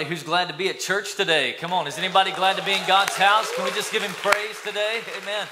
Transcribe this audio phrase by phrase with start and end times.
[0.00, 1.54] who's glad to be at church today.
[1.60, 3.54] Come on, is anybody glad to be in God's house?
[3.54, 5.00] Can we just give him praise today?
[5.20, 5.46] Amen.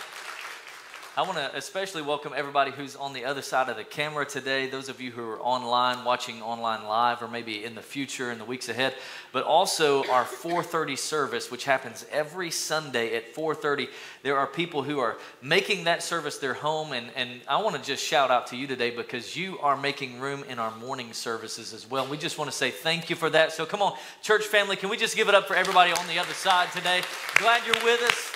[1.21, 4.71] I want to especially welcome everybody who's on the other side of the camera today.
[4.71, 8.39] Those of you who are online, watching online live, or maybe in the future, in
[8.39, 8.95] the weeks ahead.
[9.31, 13.91] But also our 4:30 service, which happens every Sunday at 4:30.
[14.23, 17.83] There are people who are making that service their home, and and I want to
[17.83, 21.75] just shout out to you today because you are making room in our morning services
[21.75, 22.07] as well.
[22.07, 23.53] We just want to say thank you for that.
[23.53, 26.19] So come on, church family, can we just give it up for everybody on the
[26.19, 27.03] other side today?
[27.35, 28.33] Glad you're with us.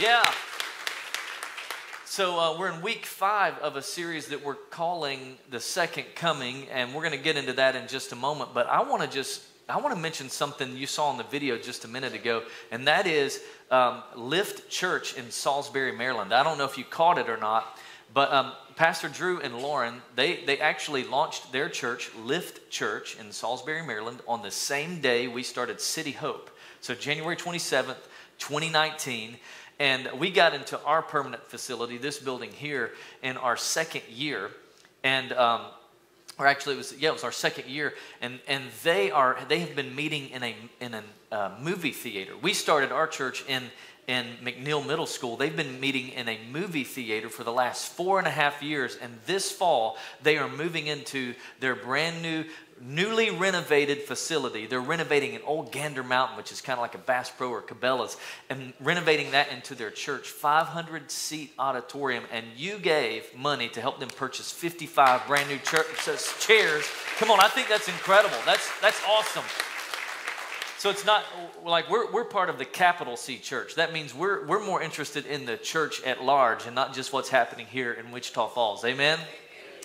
[0.00, 0.24] Yeah.
[2.08, 6.68] So, uh, we're in week five of a series that we're calling The Second Coming,
[6.68, 8.54] and we're going to get into that in just a moment.
[8.54, 11.58] But I want to just I want to mention something you saw in the video
[11.58, 16.32] just a minute ago, and that is um, Lift Church in Salisbury, Maryland.
[16.32, 17.76] I don't know if you caught it or not,
[18.14, 23.32] but um, Pastor Drew and Lauren, they, they actually launched their church, Lift Church in
[23.32, 26.50] Salisbury, Maryland, on the same day we started City Hope.
[26.80, 27.96] So, January 27th,
[28.38, 29.38] 2019.
[29.78, 34.50] And we got into our permanent facility, this building here, in our second year.
[35.04, 35.62] And, um,
[36.38, 39.60] or actually, it was yeah, it was our second year, and and they are they
[39.60, 42.32] have been meeting in a in a uh, movie theater.
[42.40, 43.64] We started our church in
[44.06, 45.36] in McNeil Middle School.
[45.36, 48.96] They've been meeting in a movie theater for the last four and a half years,
[49.00, 52.44] and this fall they are moving into their brand new
[52.80, 54.66] newly renovated facility.
[54.66, 57.62] They're renovating an old Gander Mountain, which is kind of like a Bass Pro or
[57.62, 58.16] Cabela's,
[58.50, 62.24] and renovating that into their church, 500 seat auditorium.
[62.30, 66.84] And you gave money to help them purchase 55 brand new church, uh, chairs.
[67.18, 68.36] Come on, I think that's incredible.
[68.44, 69.44] That's, that's awesome.
[70.78, 71.24] So it's not
[71.64, 73.76] like we're, we're part of the capital C church.
[73.76, 77.30] That means we're, we're more interested in the church at large and not just what's
[77.30, 78.84] happening here in Wichita Falls.
[78.84, 79.18] Amen?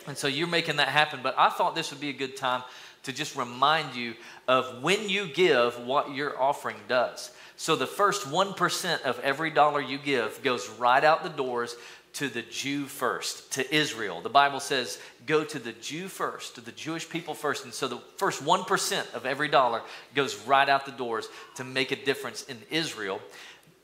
[0.07, 1.21] And so you're making that happen.
[1.23, 2.63] But I thought this would be a good time
[3.03, 4.13] to just remind you
[4.47, 7.31] of when you give what your offering does.
[7.57, 11.75] So the first 1% of every dollar you give goes right out the doors
[12.13, 14.21] to the Jew first, to Israel.
[14.21, 17.63] The Bible says, go to the Jew first, to the Jewish people first.
[17.63, 19.81] And so the first 1% of every dollar
[20.13, 23.21] goes right out the doors to make a difference in Israel.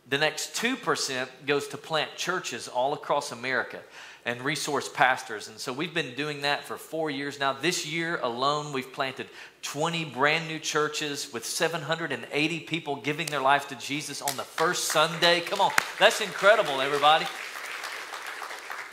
[0.10, 3.80] The next 2% goes to plant churches all across America
[4.28, 5.48] and resource pastors.
[5.48, 7.54] And so we've been doing that for four years now.
[7.54, 9.28] This year alone, we've planted
[9.62, 14.90] 20 brand new churches with 780 people giving their life to Jesus on the first
[14.90, 15.40] Sunday.
[15.40, 17.26] Come on, that's incredible, everybody.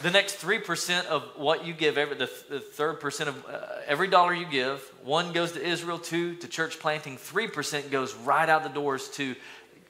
[0.03, 4.07] The next 3% of what you give, every, the, the third percent of uh, every
[4.07, 8.63] dollar you give, one goes to Israel, two to church planting, 3% goes right out
[8.63, 9.35] the doors to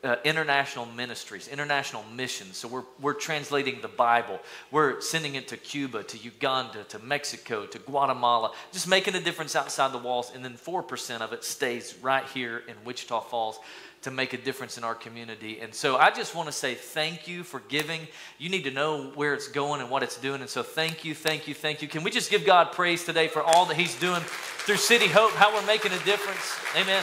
[0.04, 2.58] uh, international ministries, international missions.
[2.58, 4.38] So we're, we're translating the Bible.
[4.70, 9.56] We're sending it to Cuba, to Uganda, to Mexico, to Guatemala, just making a difference
[9.56, 10.30] outside the walls.
[10.34, 13.58] And then 4% of it stays right here in Wichita Falls
[14.02, 15.60] to make a difference in our community.
[15.60, 18.06] And so I just want to say thank you for giving.
[18.38, 20.42] You need to know where it's going and what it's doing.
[20.42, 21.88] And so thank you, thank you, thank you.
[21.88, 25.32] Can we just give God praise today for all that He's doing through City Hope,
[25.32, 26.54] how we're making a difference?
[26.76, 27.02] Amen.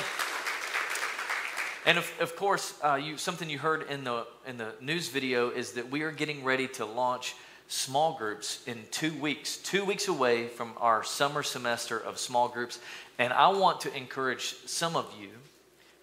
[1.85, 5.49] And of, of course, uh, you, something you heard in the, in the news video
[5.49, 7.35] is that we are getting ready to launch
[7.67, 12.79] small groups in two weeks, two weeks away from our summer semester of small groups.
[13.17, 15.29] And I want to encourage some of you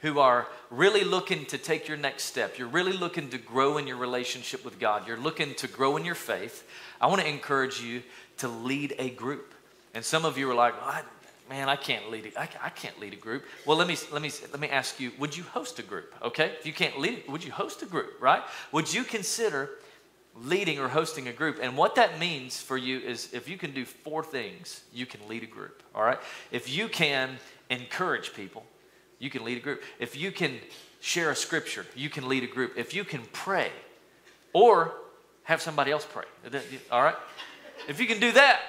[0.00, 2.58] who are really looking to take your next step.
[2.58, 5.06] You're really looking to grow in your relationship with God.
[5.06, 6.68] You're looking to grow in your faith.
[7.00, 8.02] I want to encourage you
[8.38, 9.54] to lead a group.
[9.94, 11.02] And some of you are like, well,
[11.48, 12.26] man, I can't lead.
[12.26, 13.44] A, I, I can't lead a group.
[13.66, 16.14] Well, let me let me let me ask you: Would you host a group?
[16.22, 18.20] Okay, if you can't lead, would you host a group?
[18.20, 18.42] Right?
[18.72, 19.70] Would you consider
[20.34, 21.58] leading or hosting a group?
[21.60, 25.26] And what that means for you is, if you can do four things, you can
[25.28, 25.82] lead a group.
[25.94, 26.18] All right.
[26.50, 27.38] If you can
[27.70, 28.64] encourage people,
[29.18, 29.82] you can lead a group.
[29.98, 30.58] If you can
[31.00, 32.74] share a scripture, you can lead a group.
[32.76, 33.70] If you can pray,
[34.52, 34.94] or
[35.44, 36.24] have somebody else pray.
[36.90, 37.16] All right.
[37.88, 38.60] If you can do that,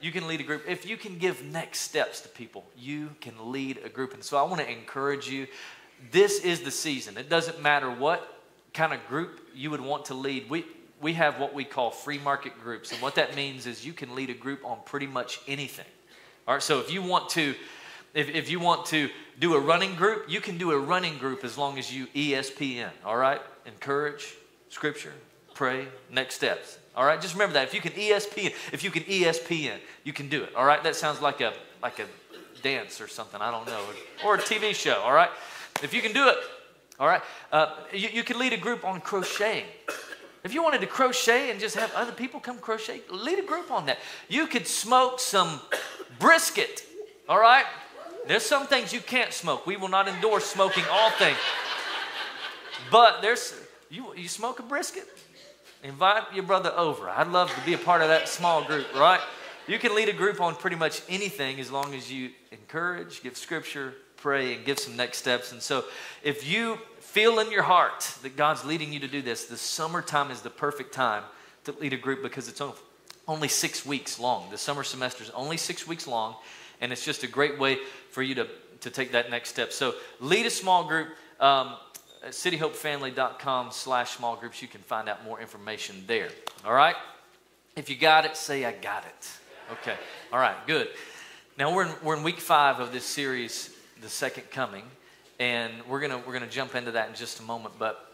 [0.00, 0.64] you can lead a group.
[0.68, 4.14] If you can give next steps to people, you can lead a group.
[4.14, 5.46] And so I want to encourage you.
[6.12, 7.16] This is the season.
[7.16, 8.42] It doesn't matter what
[8.72, 10.48] kind of group you would want to lead.
[10.48, 10.64] We,
[11.00, 12.92] we have what we call free market groups.
[12.92, 15.86] And what that means is you can lead a group on pretty much anything.
[16.46, 17.54] All right, so if you want to,
[18.14, 21.44] if, if you want to do a running group, you can do a running group
[21.44, 22.90] as long as you ESPN.
[23.04, 24.34] All right, encourage,
[24.70, 25.12] scripture,
[25.54, 26.77] pray, next steps.
[26.98, 27.68] All right, just remember that.
[27.68, 30.52] If you can ESPN, if you can ESPN, you can do it.
[30.56, 32.06] All right, that sounds like a like a
[32.60, 33.40] dance or something.
[33.40, 33.80] I don't know,
[34.24, 35.00] or a TV show.
[35.02, 35.30] All right,
[35.80, 36.34] if you can do it,
[36.98, 37.22] all right,
[37.52, 39.62] uh, you, you can lead a group on crocheting.
[40.42, 43.70] If you wanted to crochet and just have other people come crochet, lead a group
[43.70, 43.98] on that.
[44.28, 45.60] You could smoke some
[46.18, 46.82] brisket.
[47.28, 47.66] All right,
[48.26, 49.68] There's some things you can't smoke.
[49.68, 51.38] We will not endorse smoking all things.
[52.90, 53.54] But there's,
[53.88, 55.06] you, you smoke a brisket?
[55.82, 57.08] Invite your brother over.
[57.08, 59.20] I'd love to be a part of that small group, right?
[59.68, 63.36] You can lead a group on pretty much anything as long as you encourage, give
[63.36, 65.52] scripture, pray, and give some next steps.
[65.52, 65.84] And so
[66.24, 70.32] if you feel in your heart that God's leading you to do this, the summertime
[70.32, 71.22] is the perfect time
[71.64, 72.62] to lead a group because it's
[73.28, 74.50] only six weeks long.
[74.50, 76.34] The summer semester is only six weeks long,
[76.80, 77.78] and it's just a great way
[78.10, 78.48] for you to,
[78.80, 79.72] to take that next step.
[79.72, 81.08] So lead a small group.
[81.38, 81.76] Um,
[82.26, 86.28] cityhopefamily.com slash small groups, you can find out more information there.
[86.64, 86.96] All right?
[87.76, 89.30] If you got it, say, I got it.
[89.72, 89.96] Okay.
[90.32, 90.88] All right, good.
[91.58, 94.84] Now we're in, we're in week five of this series, The Second Coming,
[95.38, 97.74] and we're to we're gonna jump into that in just a moment.
[97.78, 98.12] But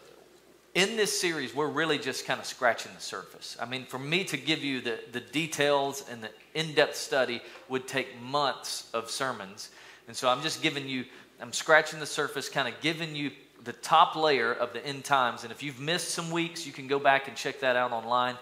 [0.75, 3.55] in this series, we're really just kind of scratching the surface.
[3.59, 7.41] I mean, for me to give you the, the details and the in depth study
[7.69, 9.69] would take months of sermons.
[10.07, 11.05] And so I'm just giving you,
[11.41, 13.31] I'm scratching the surface, kind of giving you
[13.65, 15.43] the top layer of the end times.
[15.43, 18.35] And if you've missed some weeks, you can go back and check that out online.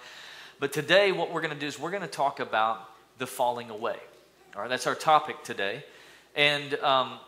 [0.60, 3.70] But today, what we're going to do is we're going to talk about the falling
[3.70, 3.98] away.
[4.56, 5.84] All right, that's our topic today.
[6.36, 7.20] And um,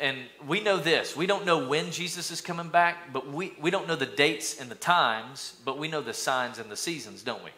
[0.00, 0.18] and
[0.48, 3.86] we know this we don't know when jesus is coming back but we, we don't
[3.86, 7.42] know the dates and the times but we know the signs and the seasons don't
[7.44, 7.50] we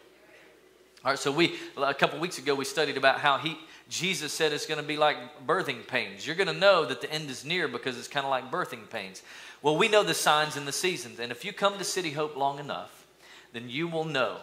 [1.03, 3.57] all right so we a couple weeks ago we studied about how he
[3.89, 7.11] jesus said it's going to be like birthing pains you're going to know that the
[7.11, 9.21] end is near because it's kind of like birthing pains
[9.61, 12.35] well we know the signs and the seasons and if you come to city hope
[12.35, 13.05] long enough
[13.53, 14.37] then you will know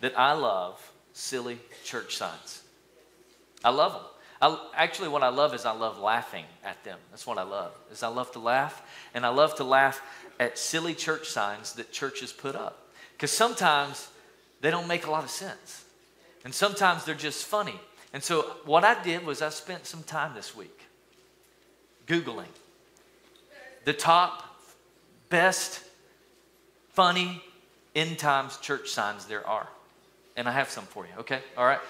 [0.00, 2.62] that i love silly church signs
[3.64, 4.02] i love them
[4.44, 6.98] I, actually, what I love is I love laughing at them.
[7.10, 7.72] That's what I love.
[7.90, 8.82] Is I love to laugh,
[9.14, 10.02] and I love to laugh
[10.38, 12.88] at silly church signs that churches put up.
[13.12, 14.08] Because sometimes
[14.60, 15.84] they don't make a lot of sense,
[16.44, 17.80] and sometimes they're just funny.
[18.14, 20.80] And so, what I did was I spent some time this week
[22.06, 22.46] googling
[23.84, 24.56] the top
[25.30, 25.82] best
[26.90, 27.42] funny
[27.96, 29.66] end times church signs there are,
[30.36, 31.12] and I have some for you.
[31.18, 31.80] Okay, all right.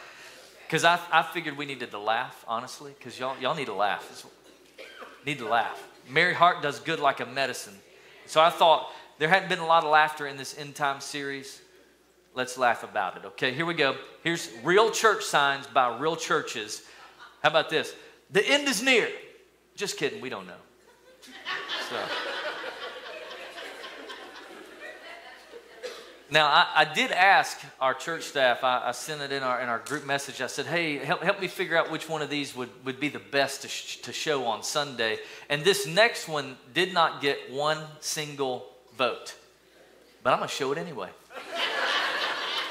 [0.67, 4.09] Because I, I figured we needed to laugh, honestly, because y'all, y'all need to laugh.
[4.11, 4.25] It's,
[5.27, 5.87] need to laugh.
[6.09, 7.75] Merry heart does good like a medicine.
[8.25, 11.61] So I thought there hadn't been a lot of laughter in this end time series.
[12.35, 13.25] Let's laugh about it.
[13.25, 13.97] Okay, here we go.
[14.25, 16.83] Here's real church signs by real churches.
[17.43, 17.95] How about this?
[18.31, 19.09] The end is near.
[19.77, 20.55] Just kidding, we don't know.
[21.91, 21.97] So.
[26.31, 29.69] Now, I, I, did ask our church staff, I, I, sent it in our, in
[29.69, 30.41] our group message.
[30.41, 33.09] I said, hey, help, help me figure out which one of these would, would be
[33.09, 35.19] the best to, sh- to show on Sunday.
[35.49, 38.67] And this next one did not get one single
[38.97, 39.37] vote.
[40.25, 41.11] But I'm going to show it anyway.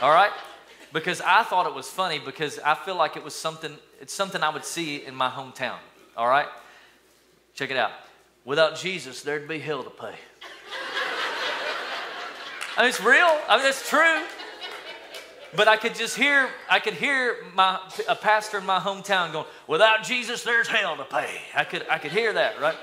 [0.03, 0.31] All right?
[0.91, 4.43] Because I thought it was funny because I feel like it was something, it's something
[4.43, 5.77] I would see in my hometown.
[6.17, 6.48] All right?
[7.53, 7.91] Check it out.
[8.43, 10.13] Without Jesus, there'd be hell to pay.
[12.75, 13.39] I mean, it's real.
[13.48, 14.24] I mean, that's true.
[15.55, 17.79] But I could just hear, I could hear my,
[18.10, 21.29] a pastor in my hometown going, without Jesus, there's hell to pay.
[21.55, 22.75] I could, I could hear that, right?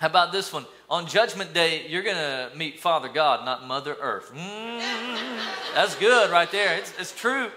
[0.00, 0.64] How about this one?
[0.88, 4.32] On Judgment Day, you're going to meet Father God, not Mother Earth.
[4.34, 5.39] Mm,
[5.74, 6.76] that's good right there.
[6.76, 7.50] It's, it's true.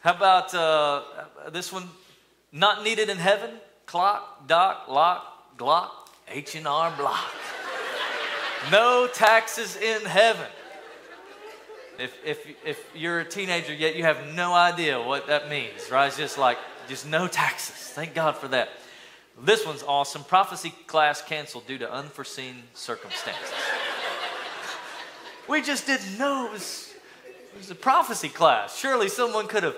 [0.00, 1.02] How about uh,
[1.50, 1.88] this one?
[2.52, 3.50] Not needed in heaven.
[3.86, 5.90] Clock, dock, lock, glock,
[6.28, 7.30] H&R block.
[8.70, 10.46] No taxes in heaven.
[11.98, 16.06] If, if, if you're a teenager yet, you have no idea what that means, right?
[16.06, 16.58] It's just like,
[16.88, 17.74] just no taxes.
[17.74, 18.68] Thank God for that.
[19.40, 20.24] This one's awesome.
[20.24, 23.52] Prophecy class canceled due to unforeseen circumstances.
[25.48, 26.87] we just didn't know it was,
[27.58, 28.78] it was a prophecy class.
[28.78, 29.76] Surely someone could have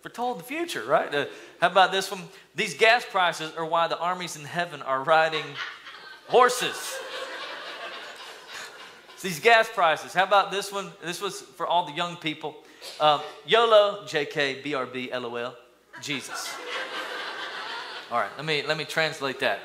[0.00, 1.14] foretold the future, right?
[1.14, 1.26] Uh,
[1.60, 2.22] how about this one?
[2.56, 5.44] These gas prices are why the armies in heaven are riding
[6.26, 6.98] horses
[9.22, 10.12] these gas prices.
[10.12, 10.92] How about this one?
[11.04, 12.56] This was for all the young people.
[13.00, 15.54] Um, YOLO, JK, BRB, LOL,
[16.00, 16.52] Jesus.
[18.10, 19.60] All right, let me let me translate that.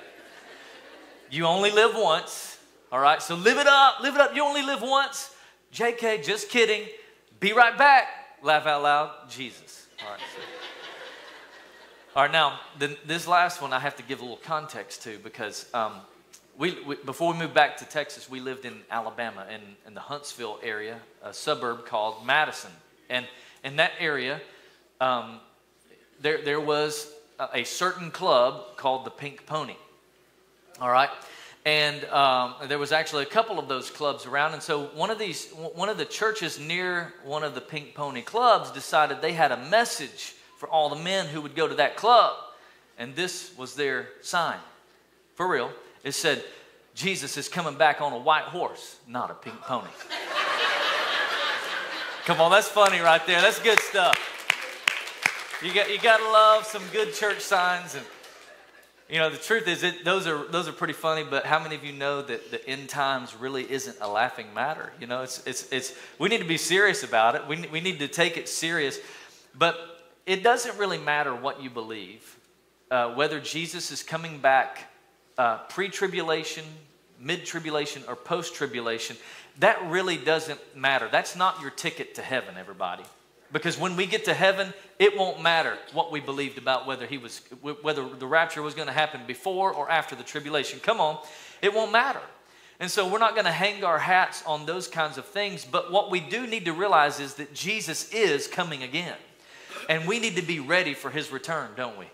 [1.29, 2.59] You only live once.
[2.91, 4.35] All right, so live it up, live it up.
[4.35, 5.33] You only live once.
[5.73, 6.87] JK, just kidding.
[7.39, 8.07] Be right back.
[8.41, 9.87] Laugh out loud, Jesus.
[10.03, 10.19] All right.
[10.19, 10.41] So.
[12.15, 15.19] All right, now the, this last one I have to give a little context to
[15.19, 15.93] because um,
[16.57, 19.99] we, we, before we moved back to Texas, we lived in Alabama in, in the
[19.99, 22.71] Huntsville area, a suburb called Madison.
[23.09, 23.27] And
[23.63, 24.41] in that area,
[24.99, 25.39] um,
[26.19, 29.75] there, there was a, a, certain club called the Pink Pony.
[30.81, 31.11] All right?
[31.67, 34.53] And um, there was actually a couple of those clubs around.
[34.53, 38.21] And so one of these, one of the churches near one of the Pink Pony
[38.21, 41.97] clubs decided they had a message for all the men who would go to that
[41.97, 42.37] club.
[42.97, 44.59] and this was their sign.
[45.35, 45.69] For real.
[46.05, 46.41] It said,
[46.95, 49.87] Jesus is coming back on a white horse, not a pink pony.
[52.23, 53.41] Come on, that's funny right there.
[53.41, 54.17] That's good stuff.
[55.61, 58.05] You got you got to love some good church signs and
[59.09, 61.75] you know the truth is it, those are those are pretty funny but how many
[61.75, 64.91] of you know that the end times really isn't a laughing matter?
[64.99, 67.47] You know it's it's it's we need to be serious about it.
[67.47, 68.99] We, we need to take it serious.
[69.57, 69.75] But
[70.25, 72.37] it doesn't really matter what you believe
[72.91, 74.91] uh, whether jesus is coming back
[75.37, 76.63] uh, pre-tribulation
[77.19, 79.17] mid-tribulation or post-tribulation
[79.59, 81.09] that really doesn't matter.
[81.11, 83.03] That's not your ticket to heaven everybody
[83.51, 87.17] because when we get to heaven, it won't matter what we believed about whether he
[87.17, 90.79] was whether the rapture was going to happen before or after the tribulation.
[90.79, 91.19] Come on,
[91.61, 92.21] it won't matter.
[92.79, 95.91] And so we're not going to hang our hats on those kinds of things, but
[95.91, 99.15] what we do need to realize is that Jesus is coming again.
[99.89, 102.05] And we need to be ready for his return, don't we?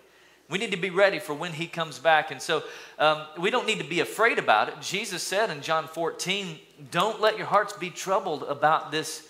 [0.50, 2.32] We need to be ready for when he comes back.
[2.32, 2.64] And so
[3.00, 4.76] um, we don't need to be afraid about it.
[4.82, 6.60] Jesus said in John 14,
[6.92, 9.28] Don't let your hearts be troubled about this,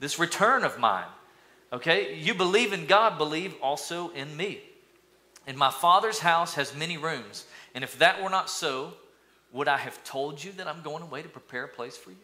[0.00, 1.06] this return of mine.
[1.74, 2.16] Okay?
[2.16, 4.60] You believe in God, believe also in me.
[5.46, 7.46] And my Father's house has many rooms.
[7.74, 8.94] And if that were not so,
[9.52, 12.16] would I have told you that I'm going away to prepare a place for you?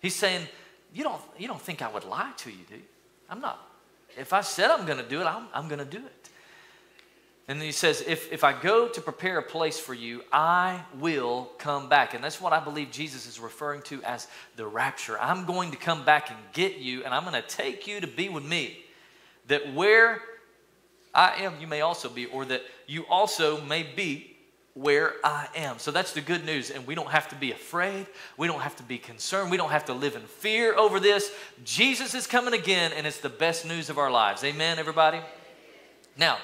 [0.00, 0.48] He's saying,
[0.92, 2.82] You don't, you don't think I would lie to you, do you?
[3.28, 3.60] I'm not.
[4.18, 6.30] If I said I'm going to do it, I'm, I'm going to do it.
[7.46, 10.80] And then he says, if, if I go to prepare a place for you, I
[10.98, 12.14] will come back.
[12.14, 15.20] And that's what I believe Jesus is referring to as the rapture.
[15.20, 18.06] I'm going to come back and get you, and I'm going to take you to
[18.06, 18.83] be with me
[19.46, 20.20] that where
[21.14, 24.36] I am, you may also be, or that you also may be
[24.74, 25.78] where I am.
[25.78, 26.70] So that's the good news.
[26.70, 28.06] And we don't have to be afraid.
[28.36, 29.50] We don't have to be concerned.
[29.50, 31.30] We don't have to live in fear over this.
[31.64, 34.42] Jesus is coming again, and it's the best news of our lives.
[34.42, 35.20] Amen, everybody?
[36.16, 36.38] Now,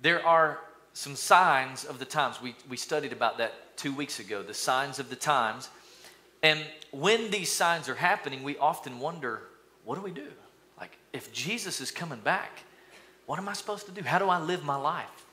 [0.00, 0.60] there are
[0.94, 2.40] some signs of the times.
[2.40, 5.68] We, we studied about that two weeks ago, the signs of the times.
[6.42, 6.60] And
[6.90, 9.42] when these signs are happening, we often wonder,
[9.84, 10.28] what do we do?
[10.82, 12.64] Like, if Jesus is coming back,
[13.26, 14.02] what am I supposed to do?
[14.02, 15.26] How do I live my life?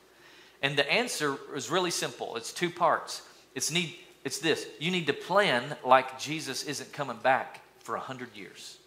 [0.62, 2.36] And the answer is really simple.
[2.36, 3.22] It's two parts.
[3.56, 4.68] It's need it's this.
[4.78, 8.78] You need to plan like Jesus isn't coming back for a hundred years.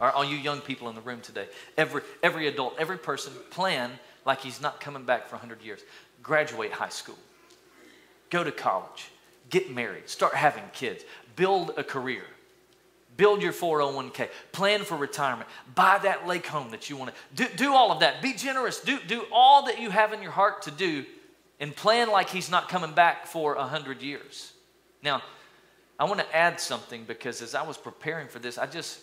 [0.00, 1.46] All, right, all you young people in the room today,
[1.76, 3.90] every every adult, every person, plan
[4.24, 5.82] like he's not coming back for a hundred years.
[6.22, 7.18] Graduate high school.
[8.30, 9.10] Go to college.
[9.50, 10.08] Get married.
[10.08, 11.04] Start having kids.
[11.36, 12.24] Build a career.
[13.16, 14.28] Build your 401k.
[14.52, 15.48] Plan for retirement.
[15.74, 17.46] Buy that lake home that you want to.
[17.46, 18.22] Do, do all of that.
[18.22, 18.80] Be generous.
[18.80, 21.04] Do, do all that you have in your heart to do
[21.60, 24.52] and plan like he's not coming back for a hundred years.
[25.02, 25.22] Now,
[25.98, 28.98] I want to add something because as I was preparing for this, I just,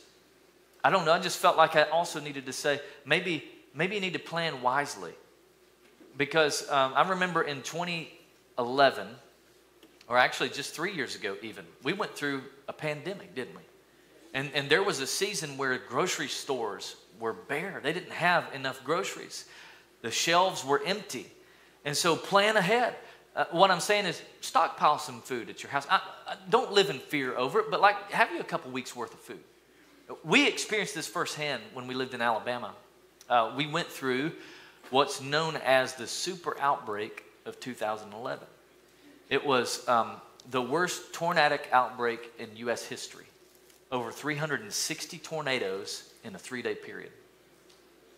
[0.83, 4.01] I don't know, I just felt like I also needed to say maybe, maybe you
[4.01, 5.13] need to plan wisely.
[6.17, 9.07] Because um, I remember in 2011,
[10.09, 13.61] or actually just three years ago, even, we went through a pandemic, didn't we?
[14.33, 17.79] And, and there was a season where grocery stores were bare.
[17.83, 19.45] They didn't have enough groceries.
[20.01, 21.27] The shelves were empty.
[21.85, 22.95] And so plan ahead.
[23.35, 25.87] Uh, what I'm saying is stockpile some food at your house.
[25.89, 28.95] I, I don't live in fear over it, but like have you a couple weeks
[28.95, 29.39] worth of food.
[30.23, 32.73] We experienced this firsthand when we lived in Alabama.
[33.29, 34.31] Uh, we went through
[34.89, 38.45] what's known as the super outbreak of 2011.
[39.29, 40.13] It was um,
[40.49, 42.83] the worst tornadic outbreak in U.S.
[42.83, 43.28] history
[43.91, 47.11] over 360 tornadoes in a three day period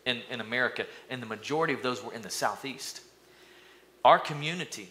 [0.06, 3.02] in, in America, and the majority of those were in the southeast.
[4.04, 4.90] Our community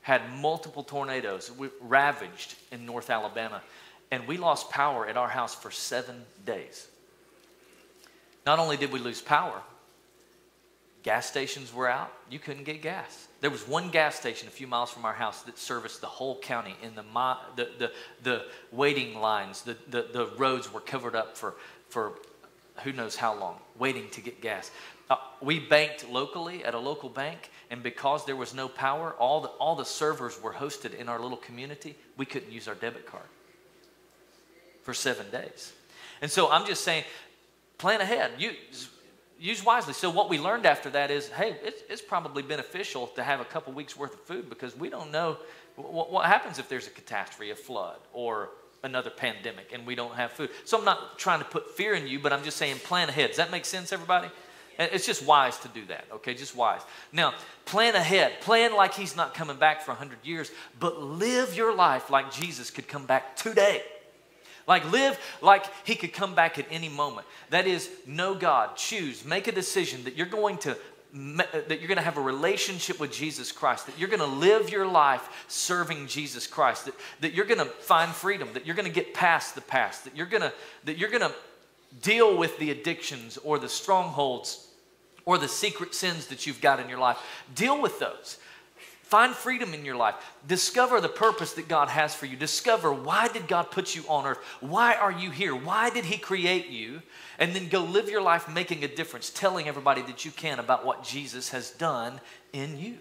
[0.00, 3.62] had multiple tornadoes ravaged in North Alabama,
[4.10, 6.88] and we lost power at our house for seven days.
[8.46, 9.60] Not only did we lose power,
[11.02, 13.28] gas stations were out, you couldn't get gas.
[13.40, 16.38] There was one gas station a few miles from our house that serviced the whole
[16.40, 16.74] county.
[16.82, 17.04] and the
[17.56, 21.54] the the, the waiting lines, the, the the roads were covered up for
[21.88, 22.12] for
[22.84, 24.70] who knows how long, waiting to get gas.
[25.10, 29.40] Uh, we banked locally at a local bank, and because there was no power, all
[29.40, 31.96] the all the servers were hosted in our little community.
[32.16, 33.24] We couldn't use our debit card
[34.82, 35.72] for seven days.
[36.20, 37.04] And so I'm just saying,
[37.78, 38.32] plan ahead.
[38.38, 38.52] You
[39.38, 39.94] use wisely.
[39.94, 43.44] So what we learned after that is, hey, it's, it's probably beneficial to have a
[43.44, 45.38] couple weeks worth of food because we don't know
[45.76, 48.50] what, what happens if there's a catastrophe, a flood, or
[48.82, 50.50] another pandemic, and we don't have food.
[50.64, 53.28] So I'm not trying to put fear in you, but I'm just saying plan ahead.
[53.28, 54.28] Does that make sense, everybody?
[54.78, 56.34] It's just wise to do that, okay?
[56.34, 56.82] Just wise.
[57.12, 58.40] Now, plan ahead.
[58.40, 62.70] Plan like he's not coming back for 100 years, but live your life like Jesus
[62.70, 63.82] could come back today.
[64.68, 67.26] Like live like he could come back at any moment.
[67.50, 70.76] That is, know God, choose, make a decision that you're going to
[71.10, 74.68] that you're going to have a relationship with Jesus Christ, that you're going to live
[74.68, 78.86] your life serving Jesus Christ, that, that you're going to find freedom, that you're going
[78.86, 80.52] to get past the past, that you're going to,
[80.84, 81.32] that you're going to
[82.02, 84.68] deal with the addictions or the strongholds
[85.24, 87.16] or the secret sins that you've got in your life.
[87.54, 88.36] Deal with those.
[89.08, 90.16] Find freedom in your life.
[90.46, 92.36] Discover the purpose that God has for you.
[92.36, 94.36] Discover why did God put you on earth?
[94.60, 95.56] Why are you here?
[95.56, 97.00] Why did he create you?
[97.38, 100.84] And then go live your life making a difference, telling everybody that you can about
[100.84, 102.20] what Jesus has done
[102.52, 102.98] in you.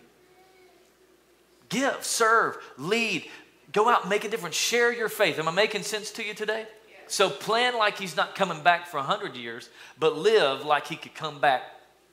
[1.67, 3.25] Give, serve, lead,
[3.73, 4.55] go out make a difference.
[4.55, 5.37] Share your faith.
[5.37, 6.67] Am I making sense to you today?
[7.07, 11.15] So plan like he's not coming back for 100 years, but live like he could
[11.15, 11.63] come back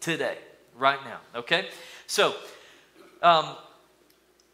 [0.00, 0.38] today,
[0.76, 1.68] right now, okay?
[2.08, 2.34] So,
[3.22, 3.54] um,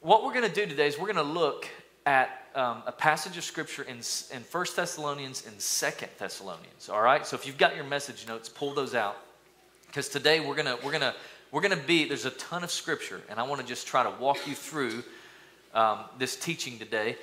[0.01, 1.69] what we're going to do today is we're going to look
[2.07, 3.99] at um, a passage of scripture in,
[4.35, 6.89] in 1 Thessalonians and 2 Thessalonians.
[6.89, 7.27] All right?
[7.27, 9.19] So if you've got your message notes, pull those out.
[9.87, 11.15] Because today we're going to, we're going to,
[11.53, 14.03] we're going to be, there's a ton of scripture, and I want to just try
[14.03, 15.03] to walk you through
[15.75, 17.17] um, this teaching today.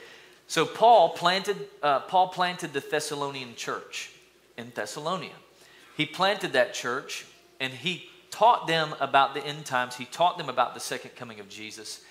[0.47, 4.11] So Paul planted, uh, Paul planted the Thessalonian church
[4.57, 5.33] in Thessalonia.
[5.95, 7.25] He planted that church,
[7.59, 9.95] and he taught them about the end times.
[9.95, 12.01] He taught them about the second coming of Jesus.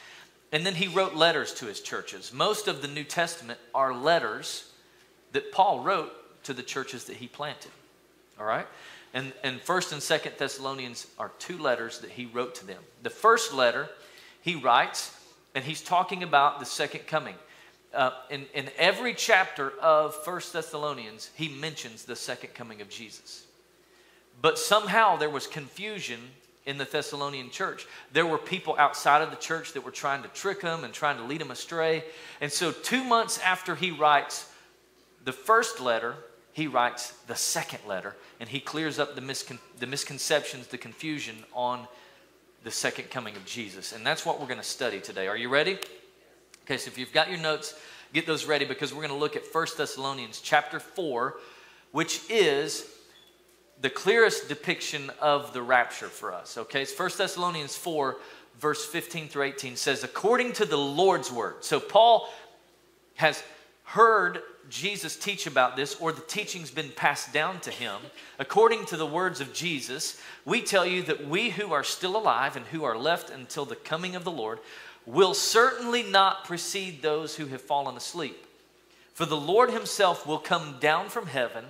[0.52, 2.32] And then he wrote letters to his churches.
[2.32, 4.70] Most of the New Testament are letters
[5.32, 6.12] that Paul wrote
[6.44, 7.72] to the churches that he planted.
[8.38, 8.66] All right?
[9.12, 12.82] And, and 1st and 2nd Thessalonians are two letters that he wrote to them.
[13.02, 13.88] The first letter
[14.42, 15.16] he writes,
[15.54, 17.35] and he's talking about the second coming.
[17.94, 23.46] Uh, in, in every chapter of First Thessalonians, he mentions the second coming of Jesus.
[24.42, 26.20] But somehow there was confusion
[26.66, 27.87] in the Thessalonian church.
[28.12, 31.16] There were people outside of the church that were trying to trick him and trying
[31.16, 32.05] to lead him astray.
[32.40, 34.50] And so, two months after he writes
[35.24, 36.16] the first letter,
[36.52, 41.37] he writes the second letter, and he clears up the, miscon- the misconceptions, the confusion
[41.55, 41.87] on
[42.64, 43.92] the second coming of Jesus.
[43.92, 45.29] And that's what we're going to study today.
[45.29, 45.79] Are you ready?
[46.64, 47.79] Okay, so if you've got your notes,
[48.12, 51.37] get those ready because we're going to look at 1 Thessalonians chapter 4,
[51.92, 52.90] which is
[53.80, 56.56] the clearest depiction of the rapture for us.
[56.56, 58.16] Okay, it's 1 Thessalonians 4,
[58.58, 61.56] verse 15 through 18 says, according to the Lord's word.
[61.60, 62.28] So Paul
[63.16, 63.42] has
[63.84, 68.00] heard Jesus teach about this, or the teaching's been passed down to him.
[68.38, 72.56] According to the words of Jesus, we tell you that we who are still alive
[72.56, 74.58] and who are left until the coming of the Lord
[75.04, 78.44] will certainly not precede those who have fallen asleep.
[79.14, 81.64] For the Lord himself will come down from heaven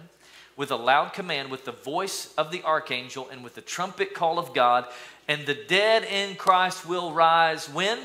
[0.56, 4.38] with a loud command, with the voice of the archangel, and with the trumpet call
[4.38, 4.86] of God,
[5.28, 7.98] and the dead in Christ will rise when?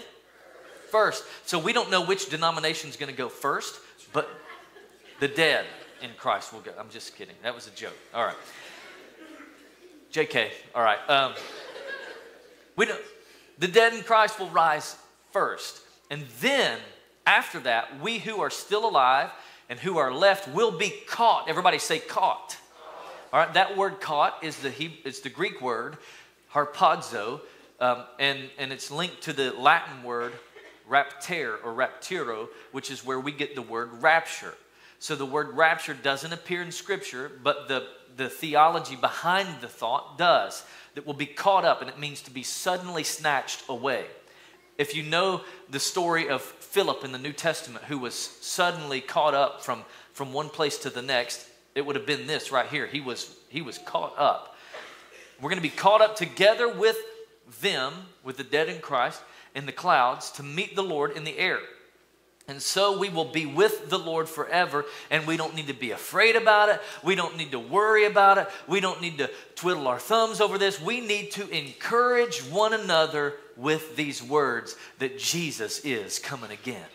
[0.90, 1.24] First.
[1.46, 3.80] So we don't know which denomination is going to go first,
[4.12, 4.30] but
[5.20, 5.66] the dead
[6.02, 6.72] in Christ will go.
[6.78, 7.36] I'm just kidding.
[7.44, 7.98] That was a joke.
[8.14, 8.36] All right.
[10.12, 10.50] JK.
[10.76, 11.00] All right.
[11.08, 11.34] Um,
[12.76, 13.00] we don't,
[13.60, 14.98] the dead in Christ will rise
[15.32, 15.82] first.
[16.10, 16.78] And then,
[17.26, 19.30] after that, we who are still alive
[19.72, 21.48] and who are left will be caught.
[21.48, 22.58] Everybody say caught.
[23.32, 24.74] All right, that word caught is the,
[25.06, 25.98] it's the Greek word
[26.54, 27.40] harpazo,
[27.80, 30.34] um, and, and it's linked to the Latin word
[30.90, 34.54] raptere or rapturo, which is where we get the word rapture.
[35.00, 40.18] So the word rapture doesn't appear in Scripture, but the, the theology behind the thought
[40.18, 40.66] does.
[40.96, 44.04] That will be caught up, and it means to be suddenly snatched away.
[44.78, 49.34] If you know the story of Philip in the New Testament, who was suddenly caught
[49.34, 52.88] up from, from one place to the next, it would have been this right here.
[52.88, 54.56] He was, he was caught up.
[55.42, 56.96] We're going to be caught up together with
[57.60, 57.92] them,
[58.24, 59.22] with the dead in Christ,
[59.54, 61.60] in the clouds to meet the Lord in the air.
[62.48, 65.92] And so we will be with the Lord forever, and we don't need to be
[65.92, 66.80] afraid about it.
[67.04, 68.48] We don't need to worry about it.
[68.66, 70.80] We don't need to twiddle our thumbs over this.
[70.80, 76.86] We need to encourage one another with these words that Jesus is coming again.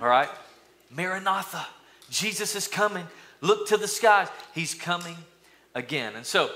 [0.00, 0.30] All right?
[0.90, 1.66] Maranatha,
[2.10, 3.06] Jesus is coming.
[3.40, 4.28] Look to the skies.
[4.54, 5.16] He's coming
[5.74, 6.16] again.
[6.16, 6.50] And so,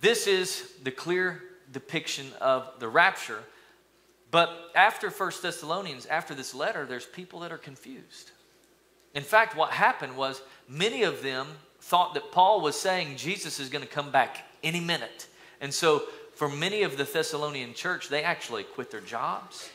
[0.00, 3.44] this is the clear depiction of the rapture
[4.30, 8.30] but after First Thessalonians, after this letter, there's people that are confused.
[9.14, 11.48] In fact, what happened was many of them
[11.80, 15.26] thought that Paul was saying Jesus is going to come back any minute.
[15.60, 16.04] And so,
[16.40, 19.68] for many of the Thessalonian church, they actually quit their jobs.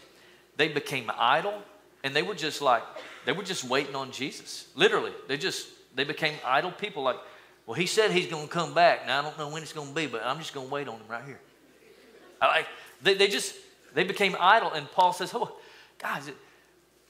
[0.58, 1.62] They became idle,
[2.04, 2.82] and they were just like,
[3.24, 4.68] they were just waiting on Jesus.
[4.74, 7.18] Literally, they just, they became idle people like,
[7.68, 9.06] well, he said he's going to come back.
[9.06, 10.88] Now, I don't know when it's going to be, but I'm just going to wait
[10.88, 11.40] on him right here.
[12.42, 12.68] I like,
[13.00, 13.54] they, they just,
[13.94, 15.56] they became idle, and Paul says, Oh,
[16.00, 16.36] guys, it,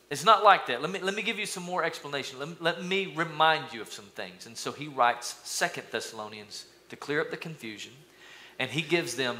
[0.09, 0.81] it's not like that.
[0.81, 2.39] Let me, let me give you some more explanation.
[2.39, 4.47] Let let me remind you of some things.
[4.47, 7.93] And so he writes Second Thessalonians to clear up the confusion,
[8.59, 9.37] and he gives them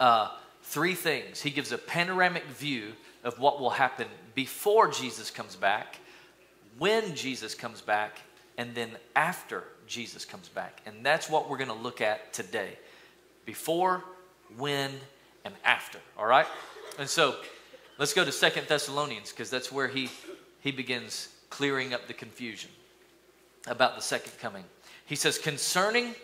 [0.00, 0.30] uh,
[0.62, 1.40] three things.
[1.40, 2.92] He gives a panoramic view
[3.24, 5.98] of what will happen before Jesus comes back,
[6.78, 8.18] when Jesus comes back,
[8.56, 10.80] and then after Jesus comes back.
[10.86, 12.78] And that's what we're going to look at today
[13.46, 14.04] before,
[14.56, 14.90] when,
[15.44, 15.98] and after.
[16.18, 16.46] All right?
[16.98, 17.36] And so
[17.98, 20.10] let's go to Second Thessalonians because that's where he,
[20.60, 22.70] he begins clearing up the confusion
[23.66, 24.64] about the second coming.
[25.06, 26.14] He says, concerning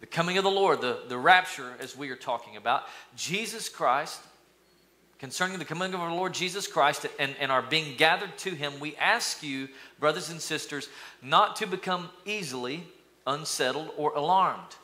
[0.00, 2.84] the coming of the Lord, the, the rapture, as we are talking about,
[3.16, 4.20] Jesus Christ,
[5.18, 8.72] concerning the coming of our Lord Jesus Christ and, and our being gathered to him,
[8.80, 10.88] we ask you, brothers and sisters,
[11.22, 12.82] not to become easily
[13.26, 14.76] unsettled or alarmed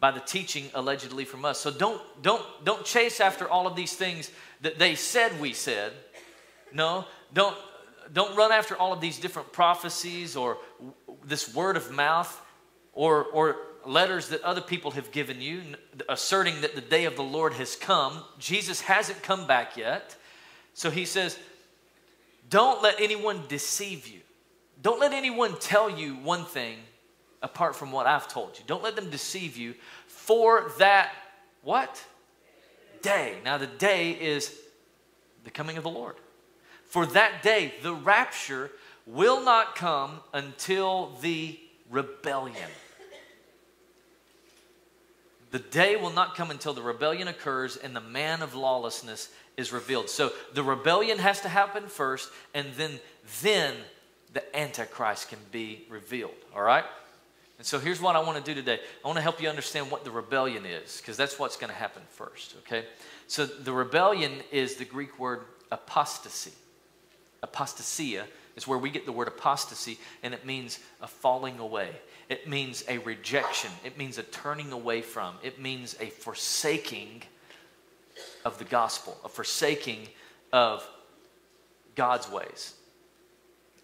[0.00, 1.60] by the teaching allegedly from us.
[1.60, 5.92] So don't, don't, don't chase after all of these things that they said we said.
[6.74, 7.56] No, don't,
[8.12, 10.58] don't run after all of these different prophecies or
[11.24, 12.44] this word of mouth
[12.92, 15.62] or, or letters that other people have given you
[16.08, 18.22] asserting that the day of the Lord has come.
[18.38, 20.16] Jesus hasn't come back yet.
[20.74, 21.38] So he says,
[22.48, 24.20] Don't let anyone deceive you.
[24.80, 26.78] Don't let anyone tell you one thing
[27.42, 28.64] apart from what I've told you.
[28.66, 29.74] Don't let them deceive you
[30.06, 31.12] for that
[31.62, 32.02] what?
[33.02, 33.36] Day.
[33.44, 34.56] Now, the day is
[35.44, 36.16] the coming of the Lord.
[36.86, 38.70] For that day, the rapture
[39.06, 41.58] will not come until the
[41.90, 42.56] rebellion.
[45.52, 49.72] The day will not come until the rebellion occurs and the man of lawlessness is
[49.72, 50.08] revealed.
[50.08, 52.98] So the rebellion has to happen first, and then,
[53.42, 53.74] then
[54.32, 56.34] the Antichrist can be revealed.
[56.56, 56.84] All right?
[57.58, 58.80] And so here's what I want to do today.
[59.04, 61.78] I want to help you understand what the rebellion is, because that's what's going to
[61.78, 62.86] happen first, okay?
[63.26, 66.52] So the rebellion is the Greek word apostasy.
[67.42, 68.24] Apostasia
[68.56, 71.90] is where we get the word apostasy, and it means a falling away.
[72.28, 73.70] It means a rejection.
[73.84, 75.34] It means a turning away from.
[75.42, 77.22] It means a forsaking
[78.44, 80.08] of the gospel, a forsaking
[80.52, 80.86] of
[81.94, 82.74] God's ways.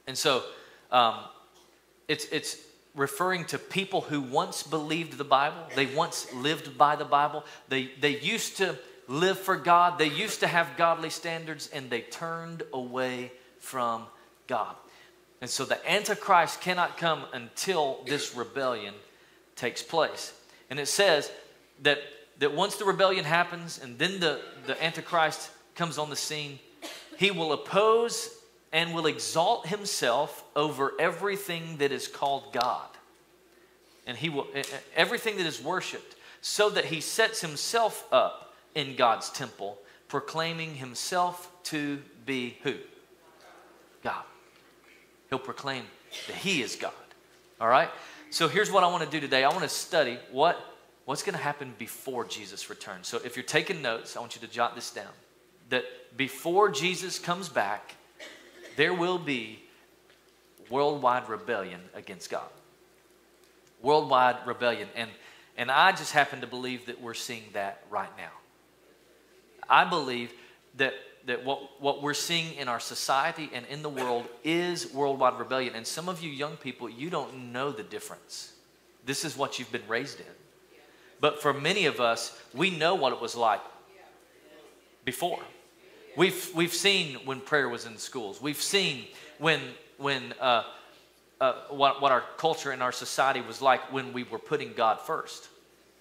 [0.07, 0.43] And so
[0.91, 1.17] um,
[2.09, 2.59] it's, it's
[2.95, 7.91] referring to people who once believed the Bible, they once lived by the Bible, they,
[8.01, 12.63] they used to live for God, they used to have godly standards, and they turned
[12.73, 14.05] away from
[14.47, 14.75] God.
[15.41, 18.95] And so the Antichrist cannot come until this rebellion
[19.57, 20.33] takes place.
[20.71, 21.31] And it says
[21.83, 21.99] that,
[22.39, 26.59] that once the rebellion happens and then the, the Antichrist comes on the scene,
[27.17, 28.31] he will oppose
[28.73, 32.89] and will exalt himself over everything that is called God.
[34.07, 34.47] And he will,
[34.97, 41.51] everything that is worshiped, so that he sets himself up in God's temple, proclaiming himself
[41.65, 42.75] to be who?
[44.03, 44.23] God.
[45.29, 45.85] He'll proclaim
[46.27, 46.93] that He is God.
[47.61, 47.91] All right?
[48.31, 50.59] So here's what I want to do today I want to study what,
[51.05, 53.09] what's going to happen before Jesus returns.
[53.09, 55.13] So if you're taking notes, I want you to jot this down.
[55.71, 55.85] That
[56.17, 57.95] before Jesus comes back,
[58.77, 59.61] there will be
[60.71, 62.49] worldwide rebellion against God.
[63.83, 64.89] Worldwide rebellion.
[64.95, 65.11] And,
[65.57, 68.31] and I just happen to believe that we're seeing that right now.
[69.69, 70.33] I believe
[70.77, 70.95] that
[71.29, 75.75] that what, what we're seeing in our society and in the world is worldwide rebellion.
[75.75, 78.55] And some of you young people, you don't know the difference.
[79.05, 80.27] This is what you've been raised in.
[81.21, 83.61] But for many of us, we know what it was like
[85.05, 85.41] before.
[86.17, 88.41] We've, we've seen when prayer was in schools.
[88.41, 89.05] We've seen
[89.39, 89.61] when,
[89.99, 90.65] when uh,
[91.43, 94.99] uh, what, what our culture and our society was like when we were putting God
[95.01, 95.49] first.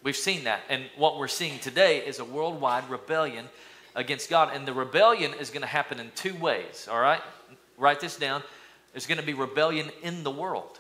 [0.03, 0.61] We've seen that.
[0.69, 3.45] And what we're seeing today is a worldwide rebellion
[3.97, 4.55] against God.
[4.55, 7.21] And the rebellion is going to happen in two ways, all right?
[7.77, 8.43] Write this down.
[8.93, 10.79] There's going to be rebellion in the world.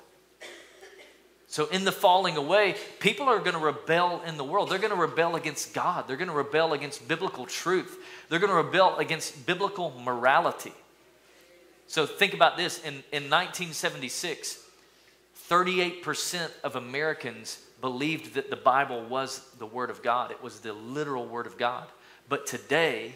[1.49, 4.69] So, in the falling away, people are going to rebel in the world.
[4.69, 6.07] They're going to rebel against God.
[6.07, 7.97] They're going to rebel against biblical truth.
[8.27, 10.73] They're going to rebel against biblical morality.
[11.87, 12.79] So, think about this.
[12.79, 14.61] In, in 1976,
[15.49, 20.73] 38% of Americans believed that the Bible was the Word of God, it was the
[20.73, 21.87] literal Word of God.
[22.29, 23.15] But today,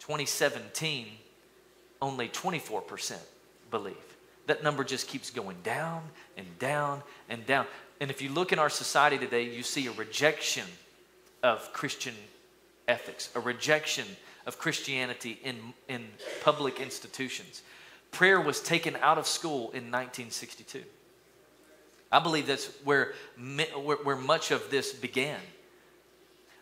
[0.00, 1.06] 2017,
[2.00, 3.18] only 24%
[3.70, 3.94] believe.
[4.46, 6.02] That number just keeps going down
[6.36, 7.66] and down and down.
[8.00, 10.64] And if you look in our society today, you see a rejection
[11.42, 12.14] of Christian
[12.86, 14.06] ethics, a rejection
[14.46, 15.56] of Christianity in,
[15.88, 16.06] in
[16.42, 17.62] public institutions.
[18.10, 20.82] Prayer was taken out of school in 1962.
[22.10, 25.40] I believe that's where, where, where much of this began.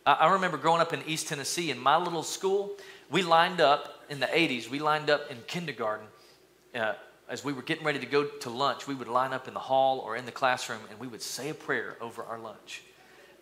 [0.06, 2.76] I remember growing up in East Tennessee in my little school,
[3.10, 6.06] we lined up in the 80s, we lined up in kindergarten.
[6.72, 6.94] Uh,
[7.28, 9.60] as we were getting ready to go to lunch, we would line up in the
[9.60, 12.82] hall or in the classroom and we would say a prayer over our lunch.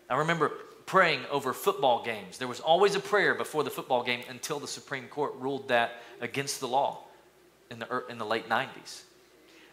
[0.09, 0.53] I remember
[0.87, 2.39] praying over football games.
[2.39, 6.01] There was always a prayer before the football game until the Supreme Court ruled that
[6.19, 7.03] against the law
[7.69, 9.03] in the, in the late 90s.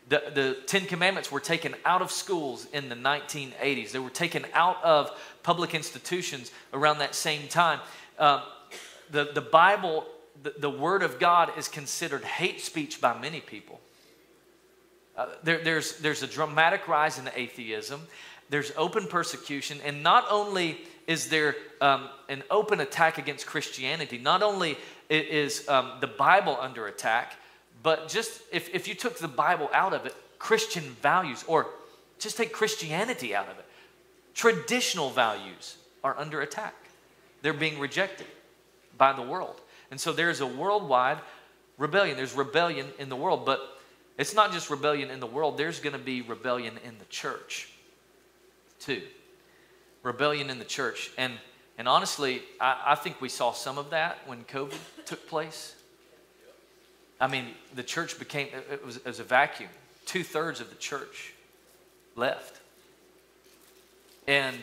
[0.08, 3.92] The, the Ten Commandments were taken out of schools in the 1980s.
[3.92, 5.10] They were taken out of
[5.42, 7.80] public institutions around that same time.
[8.18, 8.42] Uh,
[9.10, 10.06] the, the Bible,
[10.42, 13.80] the, the Word of God, is considered hate speech by many people.
[15.16, 18.00] Uh, there, there's, there's a dramatic rise in atheism,
[18.48, 24.42] there's open persecution, and not only is there um, an open attack against Christianity, not
[24.42, 24.78] only
[25.10, 27.36] is um, the Bible under attack,
[27.82, 31.66] but just if, if you took the Bible out of it, Christian values, or
[32.18, 33.64] just take Christianity out of it,
[34.34, 36.74] traditional values are under attack.
[37.42, 38.26] They're being rejected
[38.96, 39.60] by the world.
[39.90, 41.18] And so there's a worldwide
[41.78, 42.16] rebellion.
[42.16, 43.60] There's rebellion in the world, but
[44.18, 47.70] it's not just rebellion in the world, there's going to be rebellion in the church
[48.78, 49.02] too.
[50.02, 51.10] Rebellion in the church.
[51.16, 51.34] And,
[51.78, 55.74] and honestly, I, I think we saw some of that when COVID took place.
[57.22, 59.68] I mean, the church became, it was, it was a vacuum.
[60.06, 61.32] Two thirds of the church
[62.16, 62.60] left.
[64.26, 64.56] And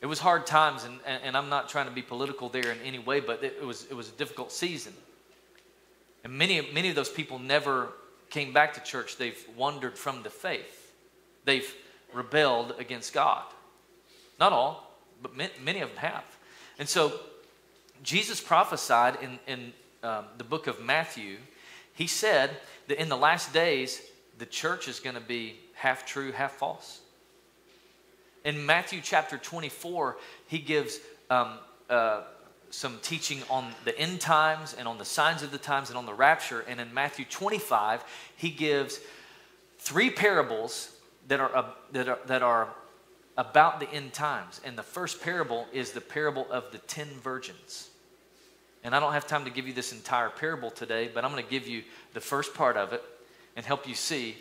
[0.00, 2.98] it was hard times, and, and, I'm not trying to be political there in any
[2.98, 4.94] way, but it was, it was a difficult season.
[6.24, 7.88] And many, many of those people never
[8.30, 9.18] came back to church.
[9.18, 10.94] They've wandered from the faith,
[11.44, 11.70] they've
[12.14, 13.44] rebelled against God.
[14.40, 16.24] Not all, but many of them have.
[16.78, 17.12] And so
[18.02, 21.36] Jesus prophesied in, in um, the book of Matthew
[21.98, 22.50] he said
[22.86, 24.00] that in the last days,
[24.38, 27.00] the church is going to be half true, half false.
[28.44, 31.58] In Matthew chapter 24, he gives um,
[31.90, 32.20] uh,
[32.70, 36.06] some teaching on the end times and on the signs of the times and on
[36.06, 36.64] the rapture.
[36.68, 38.04] And in Matthew 25,
[38.36, 39.00] he gives
[39.80, 40.92] three parables
[41.26, 42.68] that are, uh, that are, that are
[43.36, 44.60] about the end times.
[44.64, 47.90] And the first parable is the parable of the ten virgins.
[48.84, 51.44] And I don't have time to give you this entire parable today, but I'm going
[51.44, 51.82] to give you
[52.14, 53.02] the first part of it
[53.56, 54.36] and help you see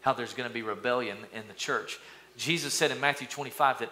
[0.00, 1.98] how there's going to be rebellion in the church.
[2.36, 3.90] Jesus said in Matthew 25 that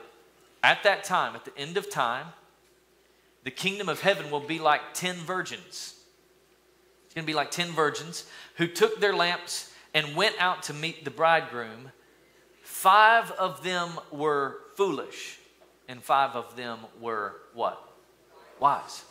[0.62, 2.26] at that time, at the end of time,
[3.44, 5.94] the kingdom of heaven will be like 10 virgins.
[7.04, 8.24] It's going to be like 10 virgins
[8.56, 11.90] who took their lamps and went out to meet the bridegroom.
[12.62, 15.38] Five of them were foolish,
[15.88, 17.80] and five of them were what?
[18.58, 19.04] Wise.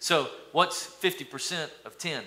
[0.00, 2.22] So, what's 50% of 10?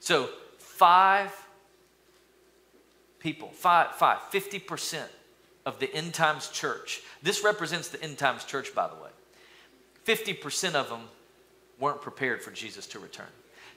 [0.00, 1.32] So, five
[3.20, 5.04] people, five, five, 50%
[5.64, 7.02] of the end times church.
[7.22, 9.10] This represents the end times church, by the way.
[10.06, 11.02] 50% of them
[11.78, 13.26] weren't prepared for Jesus to return.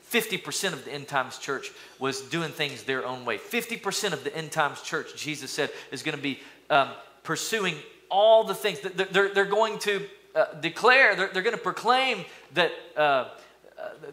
[0.09, 3.37] 50% of the end times church was doing things their own way.
[3.37, 6.39] 50% of the end times church, Jesus said, is going to be
[6.71, 6.89] um,
[7.21, 7.75] pursuing
[8.09, 8.79] all the things.
[8.79, 13.29] They're, they're, they're going to uh, declare, they're, they're going to proclaim that uh, uh,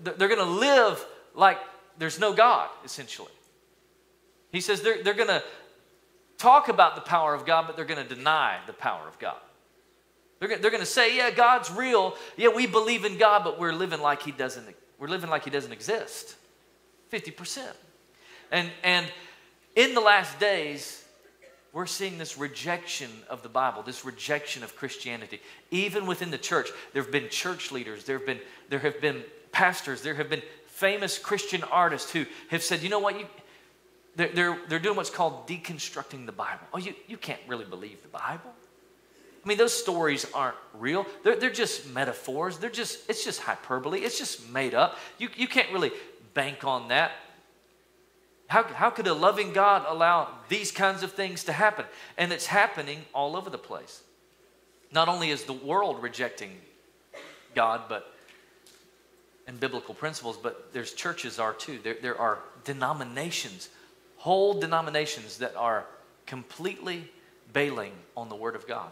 [0.02, 1.04] they're going to live
[1.34, 1.58] like
[1.98, 3.32] there's no God, essentially.
[4.52, 5.42] He says they're, they're going to
[6.38, 9.36] talk about the power of God, but they're going to deny the power of God.
[10.40, 12.16] They're, they're going to say, yeah, God's real.
[12.36, 14.66] Yeah, we believe in God, but we're living like he doesn't,
[14.98, 16.36] we're living like he doesn't exist.
[17.12, 17.66] 50%.
[18.50, 19.06] And, and
[19.76, 20.99] in the last days,
[21.72, 25.40] we're seeing this rejection of the Bible, this rejection of Christianity.
[25.70, 29.22] Even within the church, there have been church leaders, there have been, there have been
[29.52, 33.26] pastors, there have been famous Christian artists who have said, you know what, you,
[34.16, 36.66] they're, they're, they're doing what's called deconstructing the Bible.
[36.74, 38.52] Oh, you, you can't really believe the Bible.
[39.44, 41.06] I mean, those stories aren't real.
[41.22, 42.58] They're, they're just metaphors.
[42.58, 44.00] They're just, it's just hyperbole.
[44.00, 44.98] It's just made up.
[45.18, 45.92] You, you can't really
[46.34, 47.12] bank on that.
[48.50, 51.84] How, how could a loving God allow these kinds of things to happen?
[52.18, 54.02] And it's happening all over the place.
[54.90, 56.50] Not only is the world rejecting
[57.54, 58.12] God, but
[59.46, 61.78] and biblical principles, but there's churches are too.
[61.84, 63.68] There, there are denominations,
[64.16, 65.86] whole denominations that are
[66.26, 67.08] completely
[67.52, 68.90] bailing on the Word of God,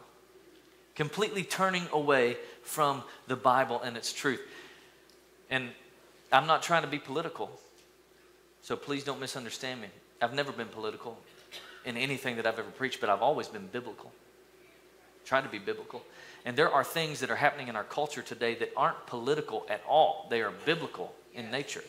[0.95, 4.41] completely turning away from the Bible and its truth.
[5.51, 5.71] And
[6.31, 7.51] I'm not trying to be political.
[8.69, 9.89] So please don't misunderstand me.
[10.21, 11.17] I've never been political
[11.87, 14.13] in anything that I've ever preached, but I've always been biblical.
[15.25, 16.03] Trying to be biblical.
[16.45, 19.83] And there are things that are happening in our culture today that aren't political at
[19.89, 20.27] all.
[20.29, 21.83] They are biblical in nature.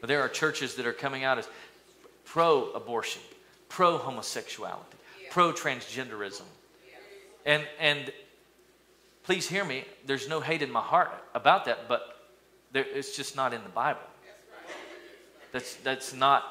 [0.00, 1.48] But there are churches that are coming out as
[2.24, 3.22] pro abortion,
[3.68, 4.96] pro homosexuality,
[5.32, 6.44] pro transgenderism.
[7.44, 8.12] And, and
[9.24, 12.30] please hear me, there's no hate in my heart about that, but
[12.70, 13.98] there, it's just not in the Bible.
[15.52, 16.44] That's, that's not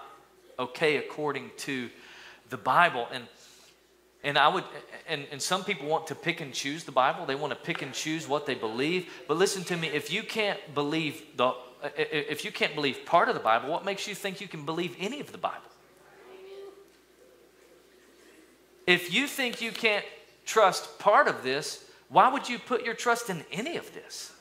[0.58, 1.90] okay according to
[2.50, 3.08] the Bible.
[3.12, 3.26] And
[4.24, 4.64] And I would,
[5.08, 7.26] and, and some people want to pick and choose the Bible.
[7.26, 9.10] They want to pick and choose what they believe.
[9.28, 11.54] But listen to me, if you can't believe the,
[11.98, 14.96] if you can't believe part of the Bible, what makes you think you can believe
[15.00, 15.72] any of the Bible?
[18.86, 20.06] If you think you can't
[20.46, 24.34] trust part of this, why would you put your trust in any of this?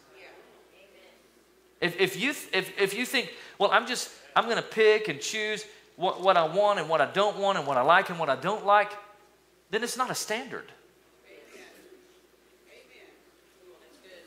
[1.81, 5.21] If, if, you, if, if you think, well, I'm just, I'm going to pick and
[5.21, 5.65] choose
[5.97, 8.29] what, what I want and what I don't want and what I like and what
[8.29, 8.93] I don't like,
[9.71, 10.73] then it's not a standard.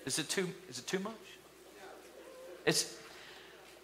[0.06, 1.14] Is it too, is it too much?
[2.66, 2.96] It's,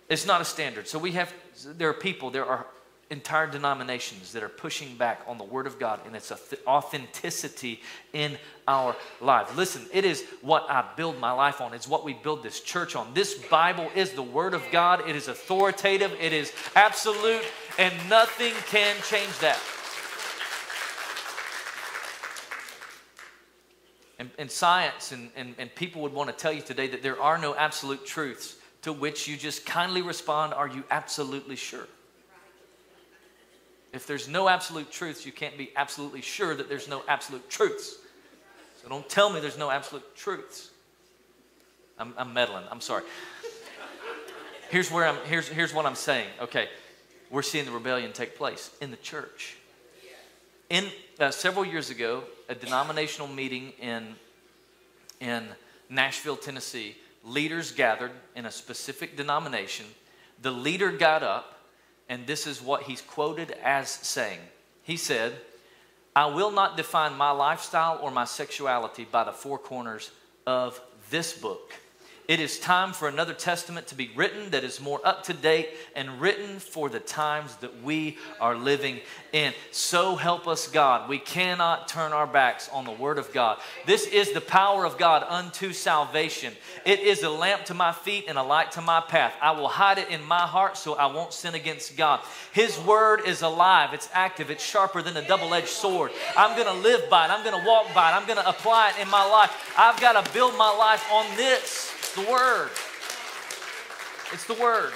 [0.10, 0.88] it's not a standard.
[0.88, 1.34] So we have,
[1.66, 2.66] there are people, there are
[3.10, 6.32] entire denominations that are pushing back on the Word of God and its
[6.68, 7.82] authenticity
[8.14, 9.58] in our life.
[9.58, 11.74] Listen, it is what I build my life on.
[11.74, 13.14] It's what we build this church on.
[13.16, 15.10] This Bible is the Word of God.
[15.10, 16.16] It is authoritative.
[16.20, 17.44] It is absolute,
[17.80, 19.60] and nothing can change that.
[24.20, 27.20] And, and science and, and, and people would want to tell you today that there
[27.22, 31.88] are no absolute truths to which you just kindly respond, Are you absolutely sure?
[33.92, 37.96] If there's no absolute truths, you can't be absolutely sure that there's no absolute truths.
[38.82, 40.70] So don't tell me there's no absolute truths.
[41.98, 42.64] I'm, I'm meddling.
[42.72, 43.04] I'm sorry.
[44.70, 45.18] Here's where I'm.
[45.26, 46.28] Here's here's what I'm saying.
[46.40, 46.70] Okay,
[47.32, 49.58] we're seeing the rebellion take place in the church.
[50.70, 50.86] In
[51.20, 54.16] uh, several years ago, a denominational meeting in
[55.20, 55.48] in
[55.90, 59.88] Nashville, Tennessee, leaders gathered in a specific denomination.
[60.42, 61.59] The leader got up
[62.10, 64.40] and this is what he's quoted as saying.
[64.84, 65.40] He said,
[66.16, 70.12] I will not define my lifestyle or my sexuality by the four corners
[70.46, 71.74] of this book.
[72.30, 75.70] It is time for another testament to be written that is more up to date
[75.96, 79.00] and written for the times that we are living
[79.34, 79.52] in.
[79.72, 81.10] So help us, God.
[81.10, 83.58] We cannot turn our backs on the Word of God.
[83.88, 86.54] This is the power of God unto salvation.
[86.86, 89.34] It is a lamp to my feet and a light to my path.
[89.42, 92.20] I will hide it in my heart so I won't sin against God.
[92.52, 96.12] His Word is alive, it's active, it's sharper than a double edged sword.
[96.38, 98.48] I'm going to live by it, I'm going to walk by it, I'm going to
[98.48, 99.74] apply it in my life.
[99.76, 101.96] I've got to build my life on this.
[102.20, 102.70] The Word.
[104.34, 104.92] It's the Word.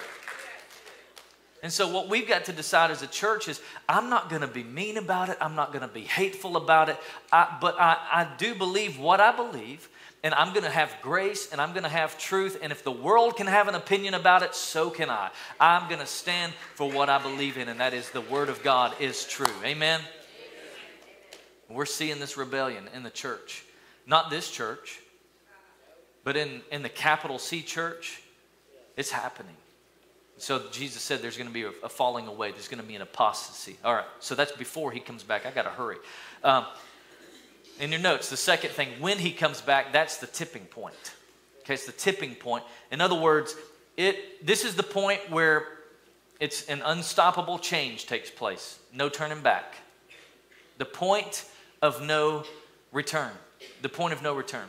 [1.62, 4.48] And so, what we've got to decide as a church is I'm not going to
[4.48, 5.38] be mean about it.
[5.40, 6.98] I'm not going to be hateful about it.
[7.32, 9.88] I, but I, I do believe what I believe,
[10.22, 12.60] and I'm going to have grace and I'm going to have truth.
[12.62, 15.30] And if the world can have an opinion about it, so can I.
[15.62, 18.62] I'm going to stand for what I believe in, and that is the Word of
[18.64, 19.48] God is true.
[19.64, 20.02] Amen?
[21.70, 23.64] We're seeing this rebellion in the church.
[24.06, 25.00] Not this church,
[26.24, 28.22] but in, in the capital C church,
[28.96, 29.56] it's happening.
[30.38, 32.52] So Jesus said there's going to be a, a falling away.
[32.52, 33.78] There's going to be an apostasy.
[33.84, 35.46] All right, so that's before he comes back.
[35.46, 35.98] I got to hurry.
[36.44, 36.66] Um,
[37.80, 40.96] in your notes, the second thing, when he comes back, that's the tipping point.
[41.62, 42.64] Okay, it's the tipping point.
[42.92, 43.56] In other words,
[43.96, 45.68] it, this is the point where
[46.40, 48.80] it's an unstoppable change takes place.
[48.94, 49.76] No turning back.
[50.78, 51.46] The point
[51.82, 52.44] of no
[52.92, 53.32] return.
[53.82, 54.68] The point of no return.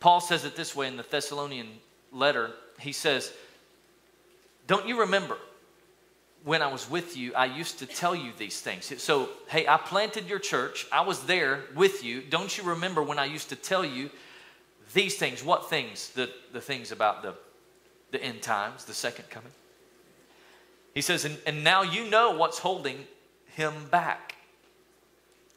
[0.00, 1.68] Paul says it this way in the Thessalonian
[2.12, 2.50] letter.
[2.80, 3.32] He says,
[4.66, 5.38] Don't you remember
[6.46, 9.02] when I was with you, I used to tell you these things.
[9.02, 10.86] So, hey, I planted your church.
[10.92, 12.20] I was there with you.
[12.22, 14.10] Don't you remember when I used to tell you
[14.94, 15.42] these things?
[15.42, 16.10] What things?
[16.10, 17.34] The, the things about the,
[18.12, 19.50] the end times, the second coming.
[20.94, 23.08] He says, and, and now you know what's holding
[23.54, 24.36] him back.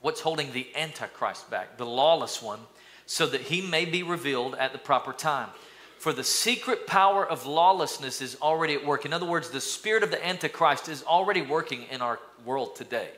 [0.02, 2.62] What's holding the Antichrist back, the lawless one
[3.10, 5.50] so that he may be revealed at the proper time.
[5.98, 9.04] For the secret power of lawlessness is already at work.
[9.04, 13.10] In other words, the spirit of the Antichrist is already working in our world today.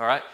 [0.00, 0.24] All right?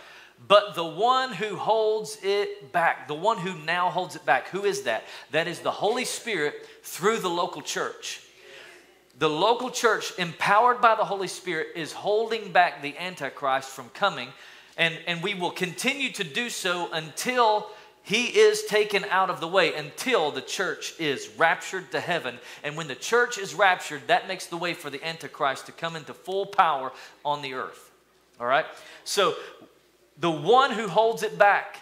[0.48, 4.64] But the one who holds it back, the one who now holds it back, who
[4.64, 5.04] is that?
[5.30, 8.22] That is the Holy Spirit through the local church.
[9.18, 14.30] The local church, empowered by the Holy Spirit, is holding back the Antichrist from coming.
[14.78, 17.68] And, and we will continue to do so until
[18.06, 22.38] he is taken out of the way until the church is raptured to heaven.
[22.62, 25.96] And when the church is raptured, that makes the way for the Antichrist to come
[25.96, 26.92] into full power
[27.24, 27.90] on the earth.
[28.38, 28.64] All right?
[29.02, 29.34] So
[30.20, 31.80] the one who holds it back,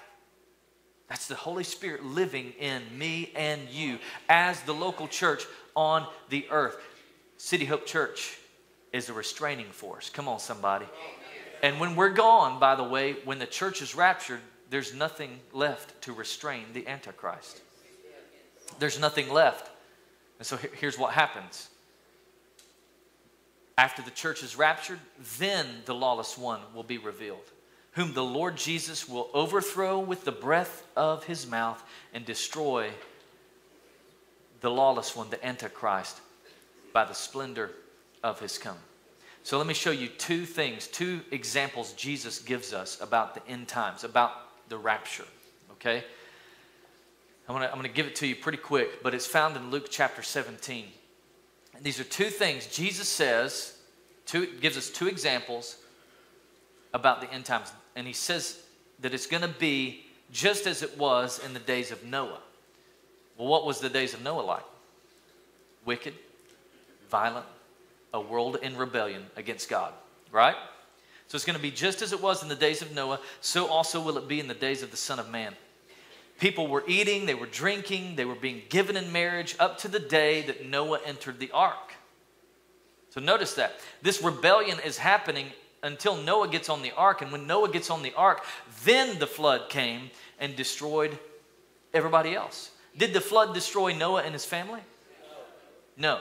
[1.11, 3.99] that's the Holy Spirit living in me and you
[4.31, 5.45] as the local church
[5.77, 6.79] on the earth.
[7.37, 8.39] City Hope Church
[8.95, 10.09] is a restraining force.
[10.09, 10.87] Come on, somebody.
[11.63, 14.41] And when we're gone, by the way, when the church is raptured,
[14.71, 17.61] there's nothing left to restrain the Antichrist.
[18.79, 19.71] There's nothing left.
[20.39, 21.69] And so here's what happens.
[23.77, 25.01] After the church is raptured,
[25.39, 27.51] then the lawless one will be revealed.
[27.95, 32.91] whom the Lord Jesus will overthrow with the breath of his mouth and destroy
[34.61, 36.21] the lawless one, the Antichrist,
[36.93, 37.71] by the splendor
[38.23, 38.81] of his coming.
[39.45, 43.69] So let me show you two things, two examples Jesus gives us about the end
[43.69, 44.33] times, about
[44.75, 45.25] the rapture.
[45.73, 46.03] Okay?
[47.49, 49.87] I'm to I'm to give it to you pretty quick, but it's found in Luke
[49.89, 50.87] chapter 17.
[51.77, 53.79] And these are two things Jesus says,
[54.27, 55.77] two, gives us two examples
[56.93, 57.73] about the end times.
[57.95, 58.63] And he says
[58.99, 62.41] that it's to be just as it was in the days of Noah.
[63.39, 64.65] Well, what was the days of Noah like?
[65.85, 66.15] Wicked,
[67.09, 67.47] violent,
[68.13, 69.93] a world in rebellion against God,
[70.33, 70.57] right?
[71.35, 73.67] So it's going to be just as it was in the days of Noah, so
[73.67, 75.53] also will it be in the days of the Son of Man.
[76.39, 79.99] People were eating, they were drinking, they were being given in marriage up to the
[79.99, 81.95] day that Noah entered the ark.
[83.11, 83.81] So notice that.
[84.01, 85.47] This rebellion is happening
[85.83, 87.21] until Noah gets on the ark.
[87.21, 88.45] And when Noah gets on the ark,
[88.85, 91.19] then the flood came and destroyed
[91.93, 92.71] everybody else.
[92.97, 94.83] Did the flood destroy Noah and his family?
[95.97, 96.21] No.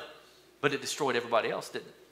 [0.59, 2.03] But it destroyed everybody else, didn't it?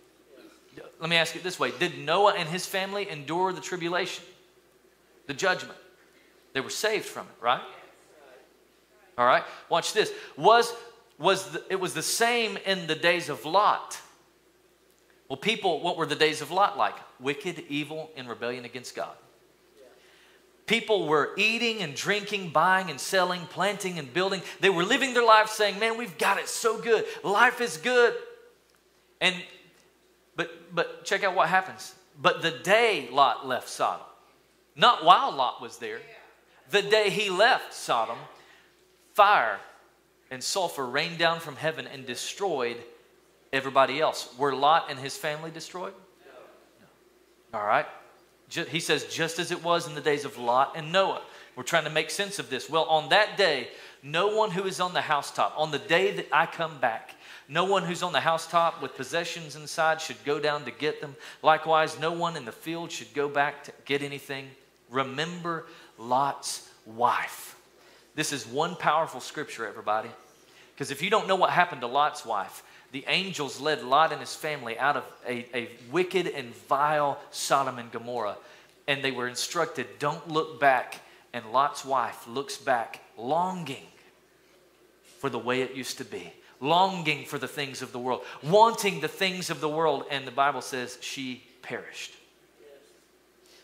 [1.01, 4.23] Let me ask it this way Did Noah and his family endure the tribulation,
[5.27, 5.77] the judgment?
[6.53, 7.61] They were saved from it, right?
[9.17, 10.11] All right, watch this.
[10.37, 10.73] Was,
[11.17, 13.99] was the, it was the same in the days of Lot.
[15.27, 16.95] Well, people, what were the days of Lot like?
[17.19, 19.15] Wicked, evil, in rebellion against God.
[20.65, 24.41] People were eating and drinking, buying and selling, planting and building.
[24.59, 27.05] They were living their lives saying, Man, we've got it so good.
[27.23, 28.13] Life is good.
[29.19, 29.35] And
[30.41, 31.95] but but check out what happens.
[32.21, 34.05] But the day Lot left Sodom,
[34.75, 35.99] not while Lot was there,
[36.69, 38.17] the day he left Sodom,
[39.13, 39.59] fire
[40.29, 42.77] and sulfur rained down from heaven and destroyed
[43.51, 44.33] everybody else.
[44.37, 45.93] Were Lot and his family destroyed?
[47.51, 47.59] No.
[47.59, 47.85] All right.
[48.49, 51.21] He says, just as it was in the days of Lot and Noah.
[51.55, 52.69] We're trying to make sense of this.
[52.69, 53.69] Well, on that day,
[54.03, 57.15] no one who is on the housetop, on the day that I come back,
[57.51, 61.17] no one who's on the housetop with possessions inside should go down to get them.
[61.43, 64.47] Likewise, no one in the field should go back to get anything.
[64.89, 65.65] Remember
[65.97, 67.57] Lot's wife.
[68.15, 70.09] This is one powerful scripture, everybody.
[70.73, 74.21] Because if you don't know what happened to Lot's wife, the angels led Lot and
[74.21, 78.37] his family out of a, a wicked and vile Sodom and Gomorrah.
[78.87, 81.01] And they were instructed don't look back.
[81.33, 83.87] And Lot's wife looks back, longing
[85.19, 86.31] for the way it used to be,
[86.61, 90.05] longing for the things of the world, wanting the things of the world.
[90.09, 92.13] And the Bible says she perished.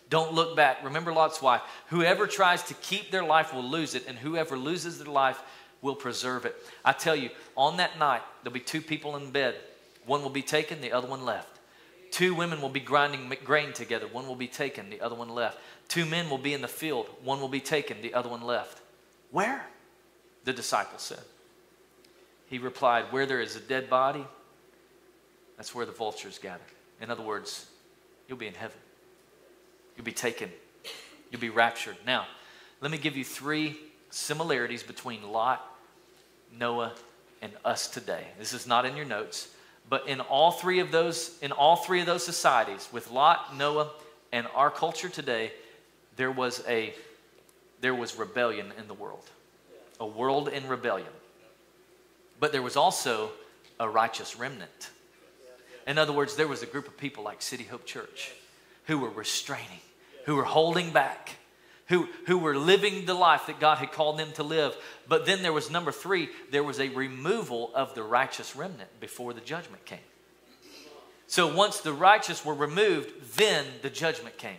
[0.09, 0.83] Don't look back.
[0.83, 1.61] Remember Lot's wife.
[1.87, 5.41] Whoever tries to keep their life will lose it, and whoever loses their life
[5.81, 6.55] will preserve it.
[6.83, 9.55] I tell you, on that night, there'll be two people in bed.
[10.05, 11.59] One will be taken, the other one left.
[12.11, 14.07] Two women will be grinding grain together.
[14.07, 15.59] One will be taken, the other one left.
[15.89, 17.07] Two men will be in the field.
[17.23, 18.81] One will be taken, the other one left.
[19.31, 19.65] Where?
[20.45, 21.19] The disciple said.
[22.47, 24.25] He replied, Where there is a dead body,
[25.57, 26.63] that's where the vultures gather.
[27.01, 27.67] In other words,
[28.27, 28.77] you'll be in heaven.
[29.95, 30.49] You'll be taken.
[31.31, 31.97] You'll be raptured.
[32.05, 32.27] Now,
[32.81, 33.77] let me give you three
[34.09, 35.65] similarities between Lot,
[36.57, 36.93] Noah,
[37.41, 38.25] and us today.
[38.39, 39.49] This is not in your notes,
[39.89, 43.89] but in all three of those, in all three of those societies, with Lot, Noah,
[44.31, 45.51] and our culture today,
[46.15, 46.93] there was a
[47.79, 49.29] there was rebellion in the world.
[49.99, 51.07] A world in rebellion.
[52.39, 53.31] But there was also
[53.79, 54.89] a righteous remnant.
[55.85, 58.33] In other words, there was a group of people like City Hope Church
[58.85, 59.81] who were restraining,
[60.25, 61.31] who were holding back,
[61.87, 64.75] who, who were living the life that God had called them to live.
[65.07, 69.33] But then there was number three, there was a removal of the righteous remnant before
[69.33, 69.99] the judgment came.
[71.27, 74.57] So once the righteous were removed, then the judgment came.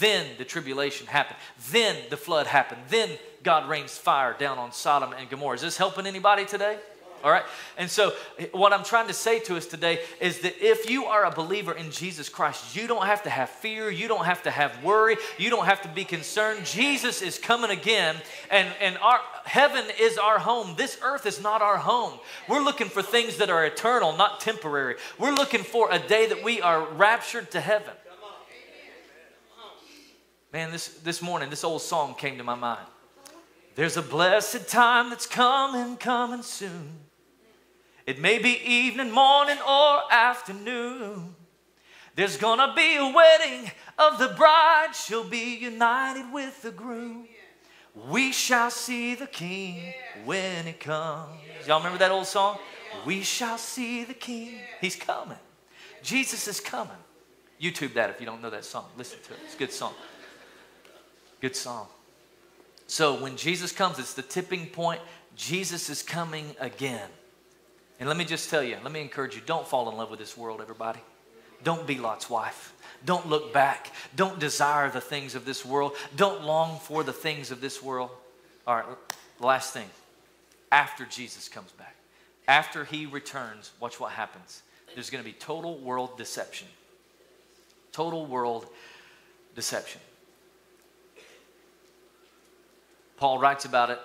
[0.00, 1.38] Then the tribulation happened.
[1.70, 2.82] Then the flood happened.
[2.88, 3.10] Then
[3.42, 5.56] God rains fire down on Sodom and Gomorrah.
[5.56, 6.78] Is this helping anybody today?
[7.24, 7.44] All right?
[7.76, 8.12] And so,
[8.52, 11.72] what I'm trying to say to us today is that if you are a believer
[11.72, 13.90] in Jesus Christ, you don't have to have fear.
[13.90, 15.16] You don't have to have worry.
[15.36, 16.64] You don't have to be concerned.
[16.64, 18.16] Jesus is coming again,
[18.50, 20.74] and, and our heaven is our home.
[20.76, 22.18] This earth is not our home.
[22.48, 24.96] We're looking for things that are eternal, not temporary.
[25.18, 27.94] We're looking for a day that we are raptured to heaven.
[30.52, 32.86] Man, this, this morning, this old song came to my mind.
[33.74, 37.07] There's a blessed time that's coming, coming soon.
[38.08, 41.34] It may be evening, morning, or afternoon.
[42.14, 44.94] There's gonna be a wedding of the bride.
[44.94, 47.28] She'll be united with the groom.
[48.08, 49.92] We shall see the king
[50.24, 51.38] when he comes.
[51.66, 52.56] Y'all remember that old song?
[53.04, 54.54] We shall see the king.
[54.80, 55.36] He's coming.
[56.02, 56.96] Jesus is coming.
[57.60, 58.86] YouTube that if you don't know that song.
[58.96, 59.40] Listen to it.
[59.44, 59.92] It's a good song.
[61.42, 61.88] Good song.
[62.86, 65.02] So when Jesus comes, it's the tipping point.
[65.36, 67.10] Jesus is coming again.
[68.00, 70.18] And let me just tell you, let me encourage you don't fall in love with
[70.18, 71.00] this world, everybody.
[71.64, 72.72] Don't be Lot's wife.
[73.04, 73.92] Don't look back.
[74.14, 75.92] Don't desire the things of this world.
[76.14, 78.10] Don't long for the things of this world.
[78.66, 78.86] All right,
[79.40, 79.88] last thing.
[80.70, 81.96] After Jesus comes back,
[82.46, 84.62] after he returns, watch what happens.
[84.94, 86.68] There's going to be total world deception.
[87.92, 88.66] Total world
[89.54, 90.00] deception.
[93.16, 93.98] Paul writes about it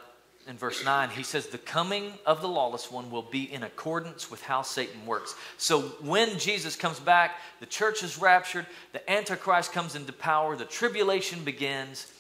[0.48, 4.30] in verse 9, he says, The coming of the lawless one will be in accordance
[4.30, 5.36] with how Satan works.
[5.58, 10.66] So when Jesus comes back, the church is raptured, the Antichrist comes into power, the
[10.66, 12.12] tribulation begins,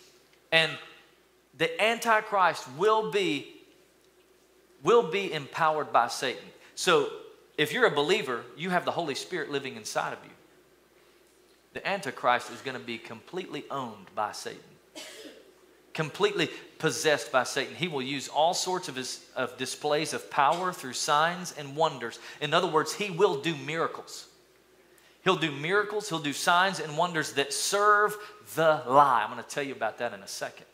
[0.51, 0.71] and
[1.57, 3.47] the Antichrist will be,
[4.84, 6.47] will be empowered by Satan.
[6.76, 7.09] So
[7.57, 10.32] if you're a believer, you have the Holy Spirit living inside of you.
[11.74, 14.61] The Antichrist is going to be completely owned by Satan
[15.93, 17.75] completely possessed by Satan.
[17.75, 22.19] He will use all sorts of, his, of displays of power through signs and wonders.
[22.41, 24.27] In other words, he will do miracles.
[25.23, 28.17] He'll do miracles, he'll do signs and wonders that serve
[28.55, 29.23] the lie.
[29.23, 30.65] I'm going to tell you about that in a second.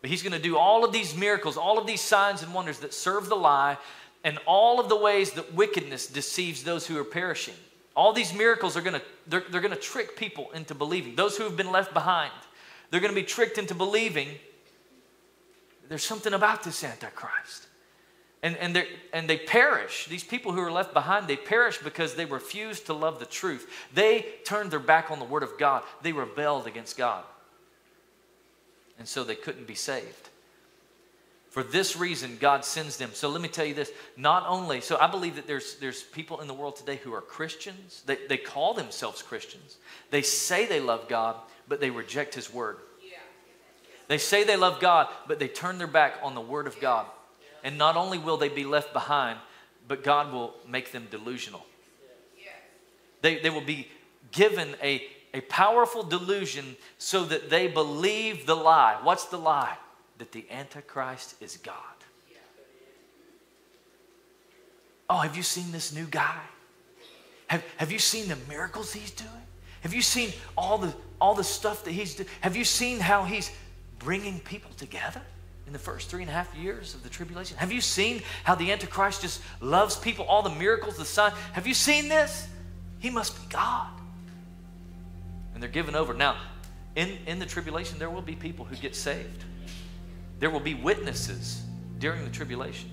[0.00, 2.78] But he's going to do all of these miracles, all of these signs and wonders
[2.78, 3.76] that serve the lie,
[4.24, 7.54] and all of the ways that wickedness deceives those who are perishing.
[7.94, 11.14] All these miracles are going to they're, they're going to trick people into believing.
[11.14, 12.32] Those who have been left behind.
[12.90, 14.28] They're going to be tricked into believing
[15.88, 17.66] there's something about this Antichrist.
[18.42, 20.06] And, and, and they perish.
[20.06, 23.68] These people who are left behind, they perish because they refuse to love the truth.
[23.92, 25.82] They turned their back on the Word of God.
[26.02, 27.24] They rebelled against God.
[28.98, 30.28] And so they couldn't be saved.
[31.50, 33.10] For this reason, God sends them.
[33.14, 33.90] So let me tell you this.
[34.16, 37.22] Not only, so I believe that there's, there's people in the world today who are
[37.22, 38.02] Christians.
[38.06, 39.78] They, they call themselves Christians.
[40.10, 41.36] They say they love God,
[41.68, 42.78] but they reject His word.
[44.08, 47.06] They say they love God, but they turn their back on the word of God.
[47.62, 49.38] And not only will they be left behind,
[49.86, 51.64] but God will make them delusional.
[53.20, 53.88] They, they will be
[54.32, 55.02] given a,
[55.34, 58.98] a powerful delusion so that they believe the lie.
[59.02, 59.76] What's the lie?
[60.18, 61.74] That the Antichrist is God.
[65.10, 66.40] Oh, have you seen this new guy?
[67.48, 69.30] Have, have you seen the miracles he's doing?
[69.88, 72.28] Have you seen all the, all the stuff that he's doing?
[72.42, 73.50] Have you seen how he's
[73.98, 75.22] bringing people together
[75.66, 77.56] in the first three and a half years of the tribulation?
[77.56, 81.32] Have you seen how the Antichrist just loves people, all the miracles, the sign?
[81.54, 82.46] Have you seen this?
[82.98, 83.88] He must be God.
[85.54, 86.12] And they're given over.
[86.12, 86.36] Now,
[86.94, 89.42] in, in the tribulation, there will be people who get saved.
[90.38, 91.62] There will be witnesses
[91.98, 92.90] during the tribulation.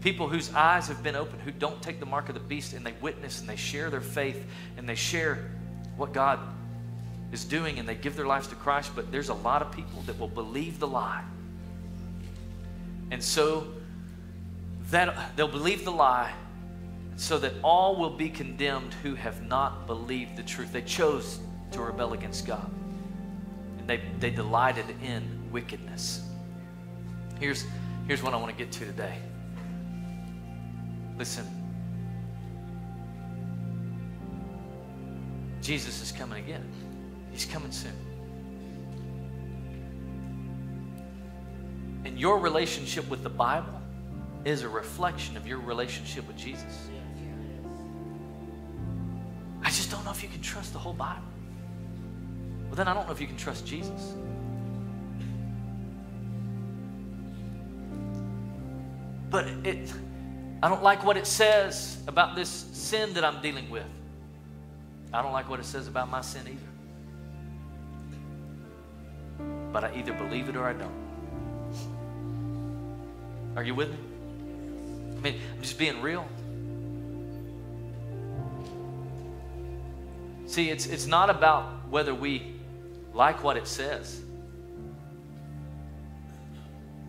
[0.00, 2.86] People whose eyes have been opened, who don't take the mark of the beast, and
[2.86, 4.46] they witness and they share their faith
[4.78, 5.50] and they share
[6.00, 6.40] what God
[7.30, 10.00] is doing and they give their lives to Christ, but there's a lot of people
[10.06, 11.22] that will believe the lie.
[13.10, 13.68] And so
[14.90, 16.32] that they'll believe the lie
[17.16, 20.72] so that all will be condemned who have not believed the truth.
[20.72, 21.38] They chose
[21.72, 22.68] to rebel against God.
[23.78, 25.22] And they, they delighted in
[25.52, 26.24] wickedness.
[27.38, 27.66] Here's,
[28.06, 29.18] here's what I want to get to today.
[31.18, 31.59] Listen,
[35.60, 36.66] Jesus is coming again.
[37.30, 37.92] He's coming soon.
[42.04, 43.80] And your relationship with the Bible
[44.44, 46.88] is a reflection of your relationship with Jesus.
[49.62, 51.22] I just don't know if you can trust the whole Bible.
[52.66, 54.14] Well, then I don't know if you can trust Jesus.
[59.28, 59.92] But it,
[60.62, 63.84] I don't like what it says about this sin that I'm dealing with.
[65.12, 66.60] I don't like what it says about my sin either.
[69.72, 70.94] But I either believe it or I don't.
[73.56, 73.98] Are you with me?
[75.16, 76.26] I mean, I'm just being real.
[80.46, 82.54] See, it's, it's not about whether we
[83.12, 84.22] like what it says.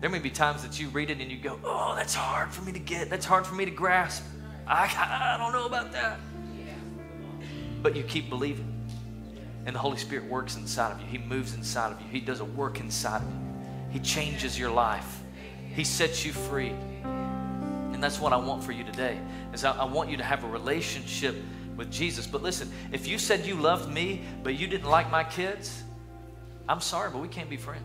[0.00, 2.62] There may be times that you read it and you go, oh, that's hard for
[2.62, 3.08] me to get.
[3.08, 4.24] That's hard for me to grasp.
[4.66, 4.92] I,
[5.34, 6.18] I don't know about that
[7.82, 8.68] but you keep believing.
[9.66, 11.06] And the Holy Spirit works inside of you.
[11.06, 12.06] He moves inside of you.
[12.08, 13.40] He does a work inside of you.
[13.90, 15.20] He changes your life.
[15.74, 16.72] He sets you free.
[17.04, 19.18] And that's what I want for you today.
[19.52, 21.36] Is I, I want you to have a relationship
[21.76, 22.26] with Jesus.
[22.26, 25.82] But listen, if you said you loved me, but you didn't like my kids,
[26.68, 27.84] I'm sorry, but we can't be friends.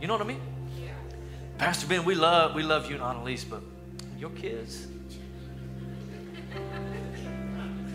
[0.00, 0.40] You know what I mean?
[1.58, 3.62] Pastor Ben, we love we love you and Annalise, but
[4.16, 4.86] your kids,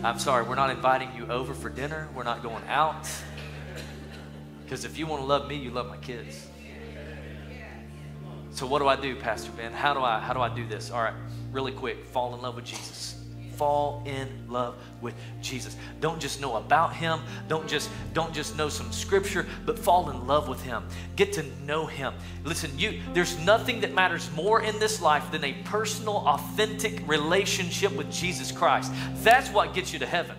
[0.04, 2.08] I'm sorry, we're not inviting you over for dinner.
[2.14, 3.08] We're not going out.
[4.62, 6.46] Because if you want to love me, you love my kids.
[8.50, 9.72] So what do I do, Pastor Ben?
[9.72, 10.90] How do I how do I do this?
[10.90, 11.14] All right,
[11.52, 13.13] really quick, fall in love with Jesus
[13.56, 15.76] fall in love with Jesus.
[16.00, 20.26] Don't just know about him, don't just don't just know some scripture, but fall in
[20.26, 20.84] love with him.
[21.16, 22.14] Get to know him.
[22.44, 27.92] Listen, you there's nothing that matters more in this life than a personal authentic relationship
[27.92, 28.92] with Jesus Christ.
[29.16, 30.36] That's what gets you to heaven.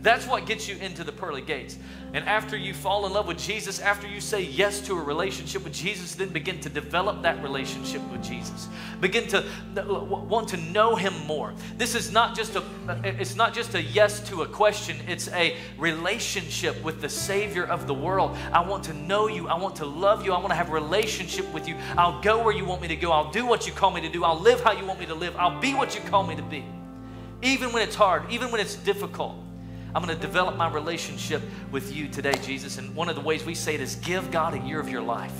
[0.00, 1.76] That's what gets you into the pearly gates.
[2.14, 5.62] And after you fall in love with Jesus, after you say yes to a relationship
[5.62, 8.68] with Jesus, then begin to develop that relationship with Jesus.
[9.00, 9.44] Begin to
[10.28, 11.52] want to know him more.
[11.76, 12.62] This is not just a
[13.04, 17.86] it's not just a yes to a question, it's a relationship with the savior of
[17.86, 18.34] the world.
[18.52, 20.72] I want to know you, I want to love you, I want to have a
[20.72, 21.76] relationship with you.
[21.98, 23.12] I'll go where you want me to go.
[23.12, 24.24] I'll do what you call me to do.
[24.24, 25.36] I'll live how you want me to live.
[25.36, 26.64] I'll be what you call me to be.
[27.42, 29.36] Even when it's hard, even when it's difficult.
[29.94, 32.78] I'm going to develop my relationship with you today, Jesus.
[32.78, 35.02] And one of the ways we say it is give God a year of your
[35.02, 35.34] life.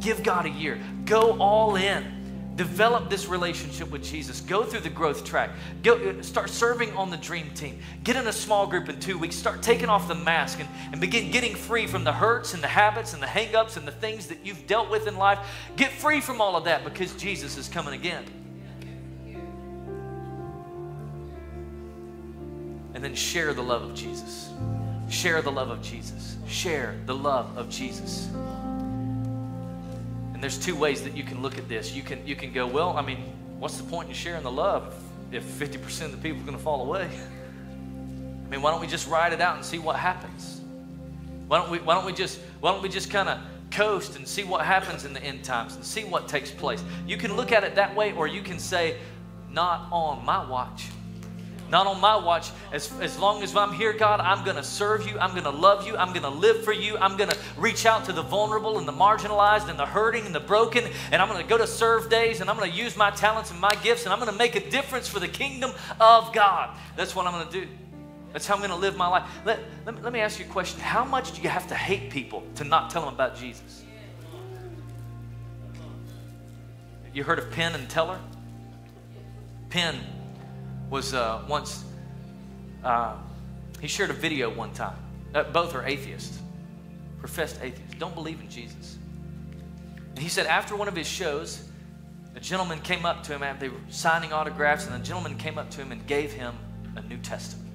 [0.00, 0.80] Give God a year.
[1.04, 2.20] Go all in.
[2.56, 4.40] Develop this relationship with Jesus.
[4.40, 5.50] Go through the growth track.
[5.82, 7.78] Go, uh, start serving on the dream team.
[8.04, 9.36] Get in a small group in two weeks.
[9.36, 12.68] Start taking off the mask and, and begin getting free from the hurts and the
[12.68, 15.38] habits and the hangups and the things that you've dealt with in life.
[15.76, 18.24] Get free from all of that because Jesus is coming again.
[23.00, 24.50] And then share the love of Jesus.
[25.08, 26.36] Share the love of Jesus.
[26.46, 28.28] Share the love of Jesus.
[30.34, 31.94] And there's two ways that you can look at this.
[31.94, 34.94] You can you can go, well, I mean, what's the point in sharing the love
[35.32, 37.08] if 50% of the people are going to fall away?
[37.08, 40.60] I mean, why don't we just ride it out and see what happens?
[41.48, 43.38] Why don't we why don't we just why don't we just kind of
[43.70, 46.84] coast and see what happens in the end times and see what takes place?
[47.06, 48.98] You can look at it that way or you can say,
[49.50, 50.88] not on my watch.
[51.70, 52.50] Not on my watch.
[52.72, 55.16] As, as long as I'm here, God, I'm going to serve you.
[55.20, 55.96] I'm going to love you.
[55.96, 56.98] I'm going to live for you.
[56.98, 60.34] I'm going to reach out to the vulnerable and the marginalized and the hurting and
[60.34, 60.84] the broken.
[61.12, 63.52] And I'm going to go to serve days and I'm going to use my talents
[63.52, 66.76] and my gifts and I'm going to make a difference for the kingdom of God.
[66.96, 67.72] That's what I'm going to do.
[68.32, 69.28] That's how I'm going to live my life.
[69.44, 70.80] Let, let, me, let me ask you a question.
[70.80, 73.84] How much do you have to hate people to not tell them about Jesus?
[77.12, 78.20] You heard of Penn and Teller?
[79.68, 80.00] Penn
[80.90, 81.84] was uh, once,
[82.84, 83.16] uh,
[83.80, 84.96] he shared a video one time.
[85.34, 86.40] Uh, both are atheists,
[87.20, 88.98] professed atheists, don't believe in Jesus.
[90.10, 91.68] And he said after one of his shows,
[92.34, 95.56] a gentleman came up to him after they were signing autographs, and a gentleman came
[95.56, 96.54] up to him and gave him
[96.96, 97.70] a New Testament.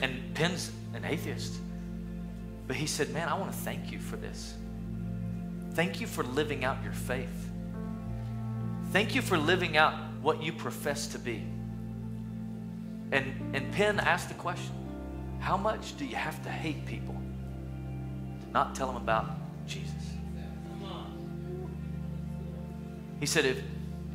[0.00, 1.54] And Penn's an atheist.
[2.66, 4.54] But he said, Man, I want to thank you for this.
[5.72, 7.50] Thank you for living out your faith.
[8.90, 11.44] Thank you for living out what you profess to be.
[13.10, 14.74] And, and Penn asked the question
[15.40, 17.14] How much do you have to hate people
[18.40, 19.30] to not tell them about
[19.66, 19.92] Jesus?
[23.20, 23.62] He said, if,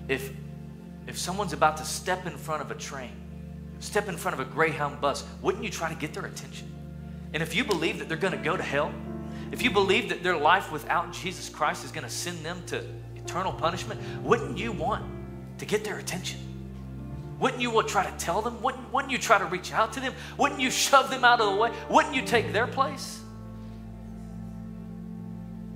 [0.09, 0.33] if,
[1.07, 3.11] if someone's about to step in front of a train,
[3.79, 6.69] step in front of a Greyhound bus, wouldn't you try to get their attention?
[7.33, 8.93] And if you believe that they're going to go to hell,
[9.53, 12.83] if you believe that their life without Jesus Christ is going to send them to
[13.15, 15.05] eternal punishment, wouldn't you want
[15.57, 16.39] to get their attention?
[17.39, 18.61] Wouldn't you try to tell them?
[18.61, 20.13] Wouldn't, wouldn't you try to reach out to them?
[20.37, 21.71] Wouldn't you shove them out of the way?
[21.89, 23.21] Wouldn't you take their place?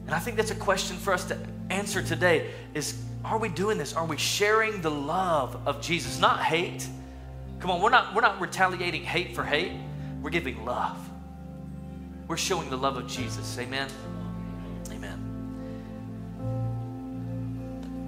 [0.05, 1.37] And I think that's a question for us to
[1.69, 3.93] answer today is are we doing this?
[3.93, 6.19] Are we sharing the love of Jesus?
[6.19, 6.87] Not hate.
[7.59, 9.73] Come on, we're not, we're not retaliating hate for hate.
[10.23, 10.97] We're giving love.
[12.27, 13.57] We're showing the love of Jesus.
[13.59, 13.87] Amen.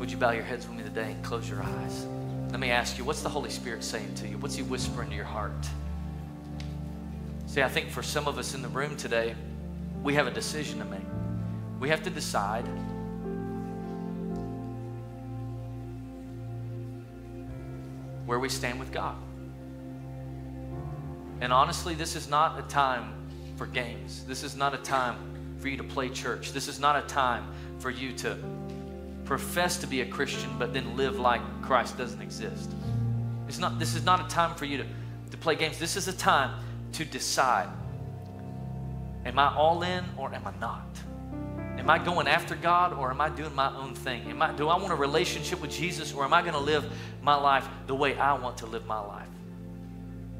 [0.03, 2.05] Would you bow your heads with me today and close your eyes?
[2.51, 4.37] Let me ask you, what's the Holy Spirit saying to you?
[4.37, 5.65] What's He whispering to your heart?
[7.47, 9.33] See, I think for some of us in the room today,
[10.03, 10.99] we have a decision to make.
[11.79, 12.65] We have to decide
[18.25, 19.15] where we stand with God.
[21.39, 23.13] And honestly, this is not a time
[23.55, 24.25] for games.
[24.25, 25.15] This is not a time
[25.59, 26.51] for you to play church.
[26.51, 27.47] This is not a time
[27.79, 28.37] for you to
[29.25, 32.71] profess to be a Christian, but then live like Christ doesn't exist.
[33.47, 34.85] It's not, this is not a time for you to,
[35.31, 35.79] to play games.
[35.79, 36.59] This is a time
[36.93, 37.69] to decide
[39.25, 40.85] Am I all in or am I not?
[41.77, 44.29] Am I going after God or am I doing my own thing?
[44.29, 46.85] Am I, do I want a relationship with Jesus or am I going to live
[47.21, 49.27] my life the way I want to live my life?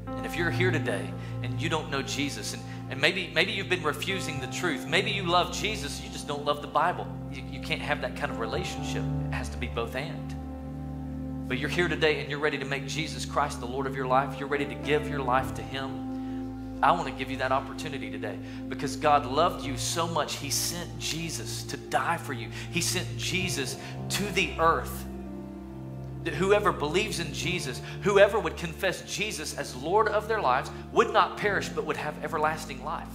[0.06, 1.08] And if you're here today
[1.42, 5.10] and you don't know Jesus, and, and maybe, maybe you've been refusing the truth, maybe
[5.10, 7.06] you love Jesus, you just don't love the Bible.
[7.32, 9.02] You, you can't have that kind of relationship.
[9.28, 11.48] It has to be both and.
[11.48, 14.06] But you're here today and you're ready to make Jesus Christ the Lord of your
[14.06, 14.38] life.
[14.38, 16.80] You're ready to give your life to Him.
[16.82, 18.38] I want to give you that opportunity today
[18.68, 22.48] because God loved you so much, He sent Jesus to die for you.
[22.70, 23.76] He sent Jesus
[24.10, 25.06] to the earth.
[26.26, 31.36] Whoever believes in Jesus, whoever would confess Jesus as Lord of their lives, would not
[31.36, 33.08] perish but would have everlasting life.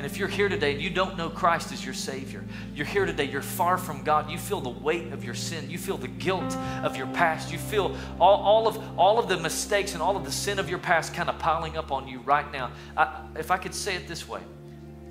[0.00, 2.42] And if you're here today and you don't know Christ as your Savior,
[2.74, 5.76] you're here today, you're far from God, you feel the weight of your sin, you
[5.76, 9.92] feel the guilt of your past, you feel all, all, of, all of the mistakes
[9.92, 12.50] and all of the sin of your past kind of piling up on you right
[12.50, 12.70] now.
[12.96, 14.40] I, if I could say it this way,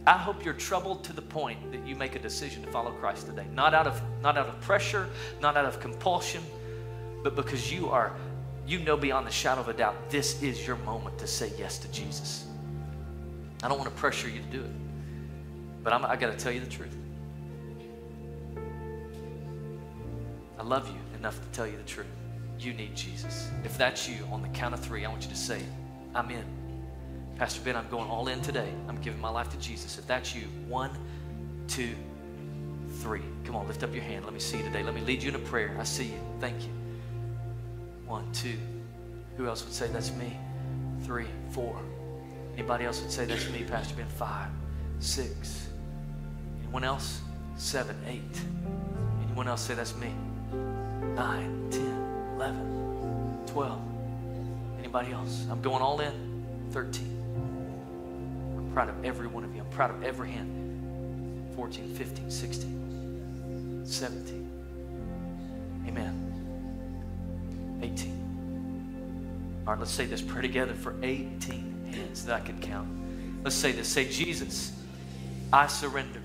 [0.08, 3.28] I hope you're troubled to the point that you make a decision to follow Christ
[3.28, 3.46] today.
[3.54, 5.08] Not out of, not out of pressure,
[5.42, 6.42] not out of compulsion,
[7.24, 8.16] but because you are,
[8.66, 11.78] you know beyond the shadow of a doubt, this is your moment to say yes
[11.80, 12.48] to Jesus.
[13.62, 14.72] I don't want to pressure you to do it.
[15.84, 16.96] But I'm, I got to tell you the truth.
[20.58, 22.08] I love you enough to tell you the truth.
[22.60, 23.50] You need Jesus.
[23.64, 25.62] If that's you, on the count of three, I want you to say,
[26.14, 26.59] I'm in.
[27.40, 28.70] Pastor Ben, I'm going all in today.
[28.90, 29.98] I'm giving my life to Jesus.
[29.98, 30.92] If that's you, one,
[31.70, 31.96] two,
[32.98, 33.22] three.
[33.46, 34.26] Come on, lift up your hand.
[34.26, 34.84] Let me see you today.
[34.84, 35.74] Let me lead you in a prayer.
[35.80, 36.20] I see you.
[36.42, 36.74] Thank you.
[38.06, 38.58] One, two.
[39.38, 40.38] Who else would say that's me?
[41.04, 41.80] Three, four.
[42.56, 44.08] Anybody else would say that's me, Pastor Ben?
[44.08, 44.50] Five,
[45.00, 45.70] six.
[46.62, 47.22] Anyone else?
[47.56, 48.42] Seven, eight.
[49.24, 50.14] Anyone else say that's me?
[51.16, 53.82] Nine, ten, eleven, twelve.
[54.78, 55.46] Anybody else?
[55.50, 56.12] I'm going all in.
[56.72, 57.19] Thirteen.
[58.80, 59.60] Proud of every one of you.
[59.60, 61.52] I'm proud of every hand.
[61.54, 64.50] 14, 15, 16, 17.
[65.86, 67.80] Amen.
[67.84, 69.64] 18.
[69.68, 72.88] All right, let's say this prayer together for 18 hands that I can count.
[73.44, 73.90] Let's say this.
[73.90, 74.72] Say, Jesus,
[75.52, 76.22] I surrender.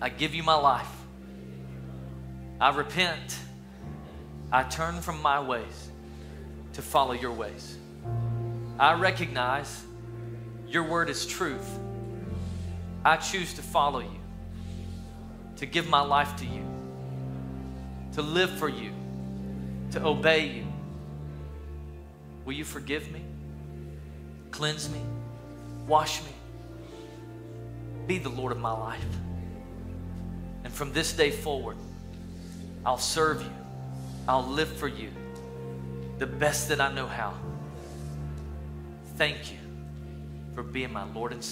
[0.00, 0.96] I give you my life.
[2.58, 3.36] I repent.
[4.50, 5.90] I turn from my ways
[6.72, 7.76] to follow your ways.
[8.78, 9.84] I recognize
[10.74, 11.78] your word is truth.
[13.04, 14.20] I choose to follow you,
[15.56, 16.64] to give my life to you,
[18.14, 18.90] to live for you,
[19.92, 20.66] to obey you.
[22.44, 23.22] Will you forgive me?
[24.50, 25.00] Cleanse me?
[25.86, 26.32] Wash me?
[28.08, 29.04] Be the Lord of my life.
[30.64, 31.76] And from this day forward,
[32.84, 33.52] I'll serve you.
[34.26, 35.10] I'll live for you
[36.18, 37.34] the best that I know how.
[39.16, 39.63] Thank you
[40.54, 41.42] for being my Lord and Savior.